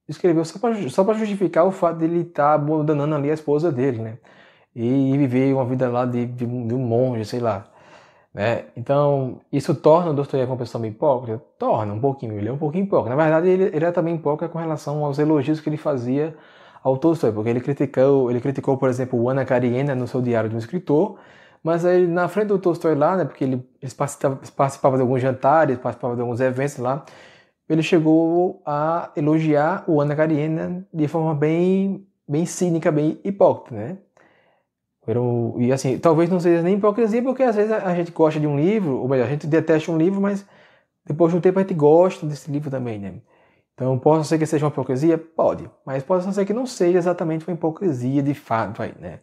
escreveu 0.08 0.44
só 0.44 0.60
para 1.04 1.14
justificar 1.14 1.66
o 1.66 1.72
fato 1.72 2.00
de 2.00 2.06
ele 2.06 2.22
estar 2.22 2.50
tá 2.50 2.54
abandonando 2.54 3.16
ali 3.16 3.32
a 3.32 3.34
esposa 3.34 3.72
dele, 3.72 4.00
né? 4.00 4.18
E 4.76 5.18
viver 5.18 5.54
uma 5.54 5.66
vida 5.66 5.90
lá 5.90 6.06
de, 6.06 6.26
de, 6.26 6.46
de 6.46 6.74
um 6.74 6.80
monge, 6.80 7.26
sei 7.26 7.40
lá. 7.40 7.66
Né? 8.34 8.66
Então, 8.76 9.42
isso 9.52 9.76
torna 9.76 10.12
o 10.12 10.14
Dostoiévski 10.14 10.52
uma 10.52 10.58
pessoa 10.58 10.82
meio 10.82 10.92
hipócrita? 10.92 11.42
Torna 11.60 11.94
um 11.94 12.00
pouquinho, 12.00 12.34
ele 12.38 12.50
é 12.50 12.52
um 12.52 12.58
pouquinho 12.58 12.86
hipócrita. 12.86 13.16
Na 13.16 13.22
verdade, 13.22 13.48
ele, 13.48 13.66
ele 13.66 13.78
era 13.78 13.92
também 13.92 14.16
hipócrita 14.16 14.52
com 14.52 14.58
relação 14.58 15.06
aos 15.06 15.20
elogios 15.20 15.60
que 15.60 15.70
ele 15.70 15.78
fazia 15.78 16.36
ao 16.84 16.98
Tolstói, 16.98 17.32
porque 17.32 17.50
ele 17.50 17.62
criticou, 17.62 18.30
ele 18.30 18.42
criticou, 18.42 18.78
por 18.78 18.90
exemplo, 18.90 19.20
o 19.20 19.30
Ana 19.30 19.46
Karenina 19.46 19.96
no 19.96 20.08
seu 20.08 20.22
Diário 20.22 20.50
de 20.50 20.56
um 20.56 20.60
Escritor, 20.60 21.18
mas 21.64 21.86
aí 21.86 22.06
na 22.08 22.28
frente 22.28 22.48
do 22.48 22.60
Tolstói 22.60 22.96
lá, 22.96 23.16
né, 23.16 23.26
porque 23.26 23.44
ele, 23.44 23.66
ele 23.82 23.92
participava 24.56 24.98
de 24.98 25.02
alguns 25.02 25.22
jantares, 25.22 25.78
participava 25.78 26.16
de 26.16 26.22
alguns 26.22 26.42
eventos 26.42 26.78
lá, 26.78 27.06
ele 27.70 27.82
chegou 27.82 28.62
a 28.66 29.12
elogiar 29.16 29.86
o 29.88 30.02
Ana 30.02 30.16
Karenina 30.16 30.86
de 30.94 31.08
forma 31.08 31.34
bem, 31.34 32.06
bem 32.28 32.46
cínica, 32.46 32.92
bem 32.92 33.20
hipócrita, 33.24 33.76
né? 33.76 33.98
E 35.58 35.72
assim, 35.72 35.98
talvez 36.00 36.30
não 36.30 36.40
seja 36.40 36.62
nem 36.62 36.76
hipocrisia, 36.76 37.22
porque 37.22 37.44
às 37.44 37.56
vezes 37.56 37.72
a 37.72 37.94
gente 37.94 38.12
gosta 38.12 38.40
de 38.40 38.48
um 38.48 38.58
livro, 38.58 39.00
ou 39.00 39.08
melhor, 39.08 39.28
a 39.28 39.30
gente 39.30 39.46
detesta 39.46 39.92
um 39.92 39.98
livro, 39.98 40.22
mas 40.22 40.46
depois 41.06 41.32
de 41.32 41.38
um 41.38 41.42
tempo 41.42 41.60
a 41.60 41.62
gente 41.62 41.74
gosta 41.74 42.26
desse 42.26 42.50
livro 42.50 42.72
também, 42.72 42.98
né? 43.00 43.16
Então, 43.74 43.98
pode 44.00 44.26
ser 44.28 44.38
que 44.38 44.46
seja 44.46 44.66
uma 44.66 44.72
hipocrisia? 44.72 45.18
Pode, 45.18 45.70
mas 45.86 46.04
pode 46.04 46.32
ser 46.34 46.46
que 46.46 46.54
não 46.54 46.66
seja 46.66 46.98
exatamente 46.98 47.46
uma 47.48 47.54
hipocrisia 47.54 48.22
de 48.24 48.34
fato 48.34 48.82
aí, 48.82 48.94
né? 49.00 49.20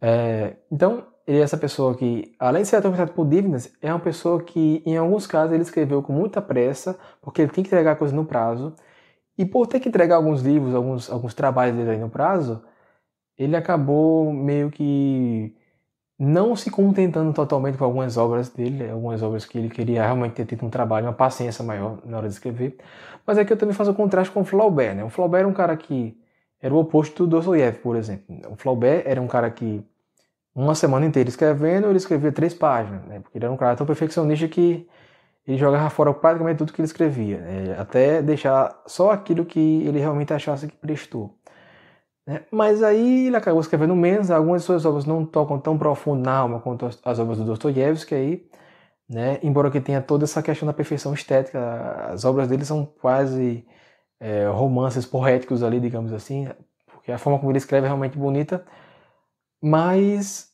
É, 0.00 0.56
então, 0.70 1.06
ele 1.26 1.38
é 1.38 1.42
essa 1.42 1.56
pessoa 1.56 1.94
que, 1.94 2.34
além 2.38 2.62
de 2.62 2.68
ser 2.68 2.76
atormentado 2.76 3.12
por 3.12 3.26
dívidas, 3.26 3.72
é 3.80 3.92
uma 3.92 4.00
pessoa 4.00 4.42
que, 4.42 4.82
em 4.84 4.96
alguns 4.96 5.26
casos, 5.26 5.52
ele 5.52 5.62
escreveu 5.62 6.02
com 6.02 6.12
muita 6.12 6.42
pressa, 6.42 6.98
porque 7.22 7.42
ele 7.42 7.52
tem 7.52 7.62
que 7.62 7.68
entregar 7.68 7.96
coisas 7.96 8.14
no 8.14 8.24
prazo, 8.24 8.74
e 9.38 9.46
por 9.46 9.66
ter 9.66 9.80
que 9.80 9.88
entregar 9.88 10.16
alguns 10.16 10.42
livros, 10.42 10.74
alguns, 10.74 11.10
alguns 11.10 11.32
trabalhos 11.32 11.76
dele 11.76 11.92
aí 11.92 11.98
no 11.98 12.10
prazo, 12.10 12.62
ele 13.42 13.56
acabou 13.56 14.32
meio 14.32 14.70
que 14.70 15.54
não 16.18 16.54
se 16.54 16.70
contentando 16.70 17.32
totalmente 17.32 17.76
com 17.76 17.84
algumas 17.84 18.16
obras 18.16 18.48
dele, 18.48 18.88
algumas 18.88 19.22
obras 19.22 19.44
que 19.44 19.58
ele 19.58 19.68
queria 19.68 20.02
realmente 20.02 20.34
ter 20.34 20.46
tido 20.46 20.64
um 20.64 20.70
trabalho, 20.70 21.06
uma 21.06 21.12
paciência 21.12 21.64
maior 21.64 21.98
na 22.04 22.18
hora 22.18 22.28
de 22.28 22.34
escrever. 22.34 22.76
Mas 23.26 23.38
aqui 23.38 23.52
eu 23.52 23.56
também 23.56 23.74
faço 23.74 23.90
o 23.90 23.94
contraste 23.94 24.32
com 24.32 24.42
o 24.42 24.44
Flaubert. 24.44 24.94
Né? 24.94 25.04
O 25.04 25.08
Flaubert 25.08 25.40
era 25.40 25.48
um 25.48 25.52
cara 25.52 25.76
que 25.76 26.16
era 26.60 26.72
o 26.72 26.78
oposto 26.78 27.24
do 27.24 27.36
Dostoiévski, 27.36 27.82
por 27.82 27.96
exemplo. 27.96 28.24
O 28.50 28.56
Flaubert 28.56 29.02
era 29.04 29.20
um 29.20 29.26
cara 29.26 29.50
que 29.50 29.84
uma 30.54 30.74
semana 30.74 31.06
inteira 31.06 31.28
escrevendo, 31.28 31.88
ele 31.88 31.96
escrevia 31.96 32.30
três 32.30 32.54
páginas, 32.54 33.02
né? 33.06 33.20
porque 33.20 33.38
ele 33.38 33.44
era 33.44 33.52
um 33.52 33.56
cara 33.56 33.74
tão 33.74 33.86
perfeccionista 33.86 34.46
que 34.46 34.86
ele 35.46 35.58
jogava 35.58 35.90
fora 35.90 36.14
praticamente 36.14 36.58
tudo 36.58 36.72
que 36.72 36.80
ele 36.80 36.86
escrevia, 36.86 37.38
né? 37.38 37.76
até 37.78 38.22
deixar 38.22 38.80
só 38.86 39.10
aquilo 39.10 39.44
que 39.44 39.82
ele 39.84 39.98
realmente 39.98 40.32
achasse 40.32 40.68
que 40.68 40.76
prestou. 40.76 41.34
Né? 42.26 42.44
Mas 42.50 42.82
aí 42.82 43.26
ele 43.26 43.36
acabou 43.36 43.60
escrevendo 43.60 43.96
menos, 43.96 44.30
algumas 44.30 44.62
de 44.62 44.66
suas 44.66 44.84
obras 44.84 45.04
não 45.04 45.24
tocam 45.26 45.58
tão 45.58 45.76
profundo 45.76 46.22
na 46.22 46.36
alma 46.36 46.60
quanto 46.60 46.86
as 46.86 47.18
obras 47.18 47.38
do 47.38 47.44
Dostoiévski 47.44 48.14
aí, 48.14 48.48
né? 49.08 49.38
embora 49.42 49.70
que 49.70 49.80
tenha 49.80 50.00
toda 50.00 50.24
essa 50.24 50.42
questão 50.42 50.66
da 50.66 50.72
perfeição 50.72 51.12
estética, 51.14 51.60
as 52.10 52.24
obras 52.24 52.48
dele 52.48 52.64
são 52.64 52.86
quase 52.86 53.66
é, 54.20 54.46
romances 54.48 55.04
poéticos 55.06 55.62
ali, 55.62 55.80
digamos 55.80 56.12
assim, 56.12 56.48
porque 56.86 57.12
a 57.12 57.18
forma 57.18 57.38
como 57.38 57.50
ele 57.50 57.58
escreve 57.58 57.86
é 57.86 57.88
realmente 57.88 58.16
bonita, 58.16 58.64
mas 59.62 60.52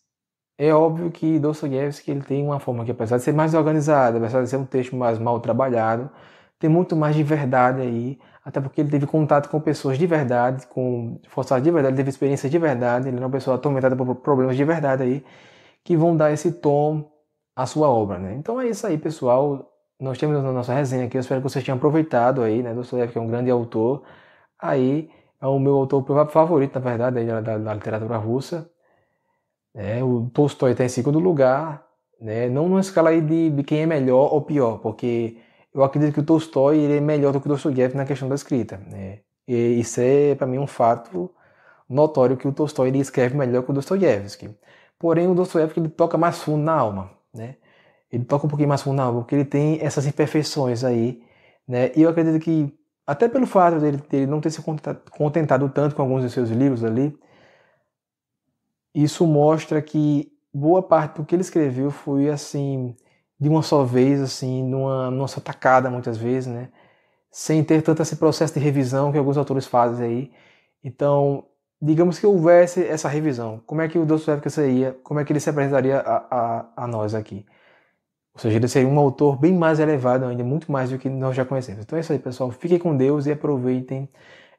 é 0.58 0.72
óbvio 0.74 1.10
que 1.10 1.38
Dostoiévski 1.38 2.10
ele 2.10 2.22
tem 2.22 2.44
uma 2.44 2.58
forma 2.60 2.84
que 2.84 2.90
apesar 2.90 3.18
de 3.18 3.22
ser 3.24 3.32
mais 3.32 3.54
organizada, 3.54 4.18
apesar 4.18 4.42
de 4.42 4.48
ser 4.48 4.56
um 4.56 4.66
texto 4.66 4.96
mais 4.96 5.18
mal 5.18 5.40
trabalhado, 5.40 6.10
tem 6.58 6.68
muito 6.68 6.96
mais 6.96 7.14
de 7.14 7.22
verdade 7.22 7.80
aí, 7.82 8.18
até 8.44 8.60
porque 8.60 8.80
ele 8.80 8.90
teve 8.90 9.06
contato 9.06 9.48
com 9.48 9.60
pessoas 9.60 9.98
de 9.98 10.06
verdade, 10.06 10.66
com 10.66 11.20
forçados 11.28 11.62
de 11.64 11.70
verdade, 11.70 11.96
teve 11.96 12.10
experiência 12.10 12.48
de 12.50 12.58
verdade, 12.58 13.08
ele 13.08 13.16
é 13.18 13.20
uma 13.20 13.30
pessoa 13.30 13.56
atormentada 13.56 13.96
por 13.96 14.14
problemas 14.16 14.56
de 14.56 14.64
verdade 14.64 15.02
aí, 15.02 15.24
que 15.84 15.96
vão 15.96 16.16
dar 16.16 16.32
esse 16.32 16.52
tom 16.52 17.10
à 17.54 17.66
sua 17.66 17.88
obra, 17.88 18.18
né? 18.18 18.34
Então 18.34 18.60
é 18.60 18.68
isso 18.68 18.86
aí, 18.86 18.98
pessoal. 18.98 19.70
Nós 20.00 20.18
temos 20.18 20.42
na 20.42 20.52
nossa 20.52 20.72
resenha 20.74 21.06
aqui, 21.06 21.16
eu 21.16 21.20
espero 21.20 21.40
que 21.40 21.48
vocês 21.48 21.64
tenham 21.64 21.76
aproveitado 21.76 22.42
aí, 22.42 22.62
né? 22.62 22.74
Dostoiévski 22.74 23.18
é 23.18 23.20
um 23.20 23.26
grande 23.28 23.50
autor, 23.50 24.04
aí 24.60 25.10
é 25.40 25.46
o 25.46 25.58
meu 25.58 25.74
autor 25.76 26.04
favorito, 26.28 26.74
na 26.74 26.80
verdade, 26.80 27.18
aí, 27.18 27.26
da, 27.26 27.58
da 27.58 27.74
literatura 27.74 28.16
russa. 28.16 28.70
É, 29.74 30.02
o 30.02 30.28
Tolstói 30.30 30.72
está 30.72 30.84
em 30.84 30.88
segundo 30.88 31.18
lugar, 31.18 31.84
né? 32.20 32.48
não 32.48 32.68
numa 32.68 32.80
escala 32.80 33.10
aí 33.10 33.20
de, 33.20 33.50
de 33.50 33.62
quem 33.62 33.82
é 33.82 33.86
melhor 33.86 34.32
ou 34.32 34.42
pior, 34.42 34.78
porque 34.78 35.36
eu 35.74 35.82
acredito 35.84 36.14
que 36.14 36.20
o 36.20 36.24
Tolstói 36.24 36.78
ele 36.78 36.96
é 36.96 37.00
melhor 37.00 37.32
do 37.32 37.40
que 37.40 37.46
o 37.46 37.50
Dostoiévski 37.50 37.96
na 37.96 38.04
questão 38.04 38.28
da 38.28 38.34
escrita. 38.34 38.78
Né? 38.78 39.20
E 39.46 39.80
isso 39.80 40.00
é, 40.00 40.34
para 40.34 40.46
mim, 40.46 40.58
um 40.58 40.66
fato 40.66 41.30
notório 41.88 42.36
que 42.36 42.48
o 42.48 42.52
Tolstói 42.52 42.88
ele 42.88 42.98
escreve 42.98 43.36
melhor 43.36 43.62
que 43.62 43.70
o 43.70 43.74
Dostoiévski. 43.74 44.50
Porém, 44.98 45.28
o 45.28 45.34
Dostoiévski 45.34 45.80
ele 45.80 45.88
toca 45.88 46.18
mais 46.18 46.38
fundo 46.42 46.62
na 46.62 46.72
alma. 46.72 47.10
Né? 47.32 47.56
Ele 48.10 48.24
toca 48.24 48.46
um 48.46 48.48
pouquinho 48.48 48.68
mais 48.68 48.82
fundo 48.82 48.96
na 48.96 49.04
alma, 49.04 49.20
porque 49.20 49.34
ele 49.34 49.44
tem 49.44 49.78
essas 49.80 50.06
imperfeições 50.06 50.84
aí. 50.84 51.22
Né? 51.66 51.92
E 51.94 52.02
eu 52.02 52.10
acredito 52.10 52.42
que, 52.42 52.74
até 53.06 53.28
pelo 53.28 53.46
fato 53.46 53.78
dele, 53.78 53.98
dele 54.08 54.26
não 54.26 54.40
ter 54.40 54.50
se 54.50 54.62
contentado 55.10 55.68
tanto 55.68 55.94
com 55.94 56.02
alguns 56.02 56.22
de 56.22 56.30
seus 56.30 56.50
livros 56.50 56.82
ali, 56.84 57.16
isso 58.94 59.26
mostra 59.26 59.80
que 59.80 60.32
boa 60.52 60.82
parte 60.82 61.16
do 61.16 61.24
que 61.24 61.34
ele 61.34 61.42
escreveu 61.42 61.90
foi 61.90 62.28
assim 62.28 62.96
de 63.40 63.48
uma 63.48 63.62
só 63.62 63.84
vez, 63.84 64.20
assim, 64.20 64.64
numa, 64.64 65.10
numa 65.10 65.28
só 65.28 65.40
tacada 65.40 65.90
muitas 65.90 66.16
vezes, 66.18 66.52
né? 66.52 66.70
Sem 67.30 67.62
ter 67.64 67.82
tanto 67.82 68.02
esse 68.02 68.16
processo 68.16 68.54
de 68.54 68.60
revisão 68.60 69.12
que 69.12 69.18
alguns 69.18 69.36
autores 69.36 69.66
fazem 69.66 70.06
aí. 70.06 70.32
Então, 70.82 71.44
digamos 71.80 72.18
que 72.18 72.26
houvesse 72.26 72.84
essa 72.84 73.08
revisão, 73.08 73.62
como 73.66 73.80
é 73.82 73.88
que 73.88 73.98
o 73.98 74.06
Dostoevsky 74.06 74.50
seria, 74.50 74.98
como 75.04 75.20
é 75.20 75.24
que 75.24 75.32
ele 75.32 75.40
se 75.40 75.50
apresentaria 75.50 75.98
a, 76.00 76.16
a, 76.30 76.84
a 76.84 76.86
nós 76.86 77.14
aqui? 77.14 77.46
Ou 78.34 78.40
seja, 78.40 78.56
ele 78.56 78.68
seria 78.68 78.88
um 78.88 78.98
autor 78.98 79.36
bem 79.38 79.52
mais 79.52 79.80
elevado 79.80 80.24
ainda, 80.24 80.44
muito 80.44 80.70
mais 80.70 80.90
do 80.90 80.98
que 80.98 81.08
nós 81.08 81.34
já 81.36 81.44
conhecemos. 81.44 81.82
Então 81.82 81.96
é 81.96 82.00
isso 82.00 82.12
aí, 82.12 82.18
pessoal. 82.20 82.50
Fiquem 82.52 82.78
com 82.78 82.96
Deus 82.96 83.26
e 83.26 83.32
aproveitem 83.32 84.08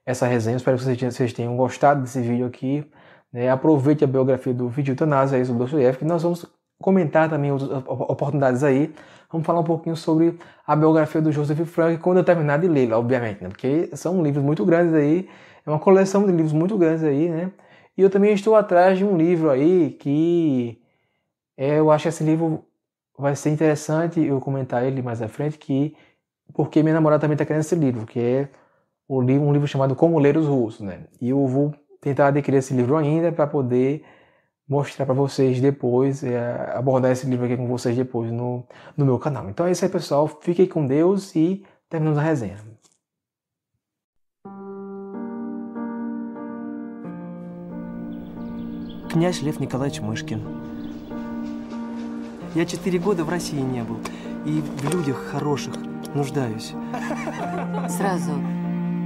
essa 0.05 0.27
resenha. 0.27 0.57
Espero 0.57 0.77
que 0.77 0.83
vocês 1.11 1.33
tenham 1.33 1.55
gostado 1.55 2.01
desse 2.01 2.19
vídeo 2.21 2.45
aqui. 2.45 2.85
Né? 3.31 3.49
Aproveite 3.49 4.03
a 4.03 4.07
biografia 4.07 4.53
do 4.53 4.67
vídeo 4.67 4.95
Tanasa 4.95 5.37
aí 5.37 5.45
sobre 5.45 5.59
Dostoiévski. 5.63 6.03
Nós 6.03 6.23
vamos 6.23 6.45
comentar 6.81 7.29
também 7.29 7.51
outras 7.51 7.69
oportunidades 7.87 8.63
aí. 8.63 8.93
Vamos 9.31 9.45
falar 9.45 9.59
um 9.59 9.63
pouquinho 9.63 9.95
sobre 9.95 10.37
a 10.65 10.75
biografia 10.75 11.21
do 11.21 11.31
Joseph 11.31 11.59
Frank 11.67 11.97
quando 11.99 12.17
eu 12.17 12.23
terminar 12.23 12.57
de 12.59 12.67
lê-la, 12.67 12.97
obviamente, 12.97 13.43
né? 13.43 13.49
porque 13.49 13.89
são 13.95 14.23
livros 14.23 14.43
muito 14.43 14.65
grandes 14.65 14.93
aí, 14.93 15.29
é 15.65 15.69
uma 15.69 15.79
coleção 15.79 16.25
de 16.25 16.31
livros 16.31 16.53
muito 16.53 16.77
grandes 16.77 17.03
aí, 17.03 17.29
né? 17.29 17.51
E 17.97 18.01
eu 18.01 18.09
também 18.09 18.33
estou 18.33 18.55
atrás 18.55 18.97
de 18.97 19.05
um 19.05 19.17
livro 19.17 19.49
aí 19.49 19.91
que 19.99 20.81
é, 21.57 21.79
eu 21.79 21.91
acho 21.91 22.03
que 22.03 22.09
esse 22.09 22.23
livro 22.23 22.65
vai 23.17 23.35
ser 23.35 23.49
interessante 23.49 24.21
eu 24.21 24.39
comentar 24.39 24.83
ele 24.85 25.01
mais 25.01 25.21
à 25.21 25.27
frente, 25.27 25.57
que 25.57 25.95
porque 26.53 26.81
minha 26.81 26.95
namorada 26.95 27.21
também 27.21 27.35
está 27.35 27.45
querendo 27.45 27.61
esse 27.61 27.75
livro, 27.75 28.05
que 28.05 28.19
é 28.19 28.49
um 29.07 29.51
livro 29.51 29.67
chamado 29.67 29.95
Como 29.95 30.17
Ler 30.19 30.37
os 30.37 30.47
Russos, 30.47 30.81
né? 30.81 31.01
E 31.21 31.29
eu 31.29 31.45
vou 31.45 31.73
tentar 32.01 32.27
adquirir 32.27 32.57
esse 32.57 32.73
livro 32.73 32.95
ainda 32.95 33.31
para 33.31 33.45
poder 33.45 34.03
mostrar 34.69 35.05
para 35.07 35.15
vocês 35.15 35.59
depois, 35.59 36.23
é, 36.23 36.73
abordar 36.75 37.11
esse 37.11 37.25
livro 37.25 37.45
aqui 37.45 37.57
com 37.57 37.67
vocês 37.67 37.97
depois 37.97 38.31
no, 38.31 38.63
no 38.95 39.05
meu 39.05 39.17
canal. 39.17 39.49
Então 39.49 39.65
é 39.65 39.71
isso 39.71 39.83
aí, 39.83 39.91
pessoal. 39.91 40.27
Fiquem 40.27 40.67
com 40.67 40.85
Deus 40.85 41.35
e 41.35 41.65
terminamos 41.89 42.19
a 42.19 42.21
resenha. 42.21 42.57
Князь 49.09 49.41
Лев 49.41 49.59
Николаевич 49.59 50.01
Мышкин. 50.01 50.39
Я 52.53 52.65
четыре 52.65 52.99
года 52.99 53.23
в 53.23 53.29
России 53.29 53.59
не 53.59 53.83
был. 53.83 53.97
И 54.45 54.61
в 54.61 54.93
людях 54.93 55.17
хороших 55.31 55.73
нуждаюсь. 56.13 56.73
Сразу 57.89 58.31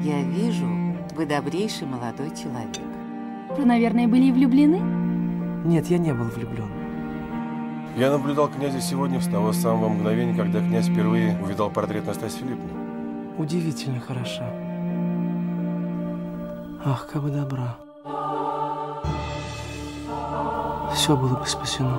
я 0.03 0.21
вижу, 0.23 0.67
вы 1.15 1.25
добрейший 1.25 1.87
молодой 1.87 2.29
человек. 2.35 2.83
Вы, 3.57 3.65
наверное, 3.65 4.07
были 4.07 4.31
влюблены? 4.31 5.02
Нет, 5.63 5.87
я 5.87 5.97
не 5.97 6.13
был 6.13 6.25
влюблен. 6.25 6.69
Я 7.95 8.11
наблюдал 8.11 8.49
князя 8.49 8.81
сегодня 8.81 9.21
с 9.21 9.27
того 9.27 9.53
самого 9.53 9.87
мгновения, 9.87 10.35
когда 10.35 10.59
князь 10.59 10.87
впервые 10.87 11.37
увидал 11.41 11.69
портрет 11.69 12.05
Настасьи 12.05 12.39
Филипповны. 12.39 13.37
Удивительно 13.37 13.99
хороша. 13.99 14.45
Ах, 16.85 17.07
как 17.11 17.23
бы 17.23 17.29
добра. 17.29 17.77
Все 20.93 21.15
было 21.15 21.35
бы 21.35 21.45
спасено. 21.45 21.97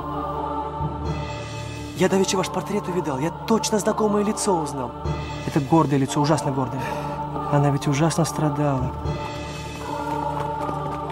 Я 1.97 2.09
давеча 2.09 2.37
ваш 2.37 2.51
портрет 2.51 2.87
увидал. 2.89 3.19
Я 3.19 3.31
точно 3.31 3.79
знакомое 3.79 4.25
лицо 4.25 4.57
узнал. 4.57 4.91
Это 5.47 5.61
гордое 5.61 5.99
лицо, 5.99 6.21
ужасно 6.21 6.53
гордое. 6.53 6.83
Она 7.53 7.71
ведь 7.71 7.87
ужасно 7.87 8.25
страдала. 8.25 8.93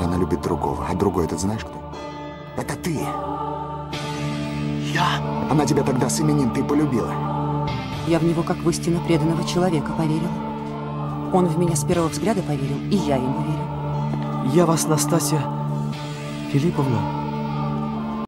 Она 0.00 0.16
любит 0.16 0.42
другого. 0.42 0.84
А 0.90 0.94
другой 0.94 1.24
этот 1.24 1.40
знаешь 1.40 1.64
кто? 1.64 1.71
Она 5.52 5.66
тебя 5.66 5.82
тогда 5.82 6.08
с 6.08 6.18
именин 6.18 6.48
ты 6.48 6.64
полюбила. 6.64 7.12
Я 8.06 8.18
в 8.18 8.24
него 8.24 8.42
как 8.42 8.56
в 8.56 8.70
истинно 8.70 9.00
преданного 9.00 9.46
человека 9.46 9.92
поверила. 9.92 10.32
Он 11.34 11.44
в 11.44 11.58
меня 11.58 11.76
с 11.76 11.84
первого 11.84 12.08
взгляда 12.08 12.40
поверил, 12.40 12.78
и 12.90 12.96
я 12.96 13.16
ему 13.16 13.42
верю. 13.42 14.54
Я 14.54 14.64
вас, 14.64 14.86
Настасья 14.86 15.42
Филипповна, 16.50 16.96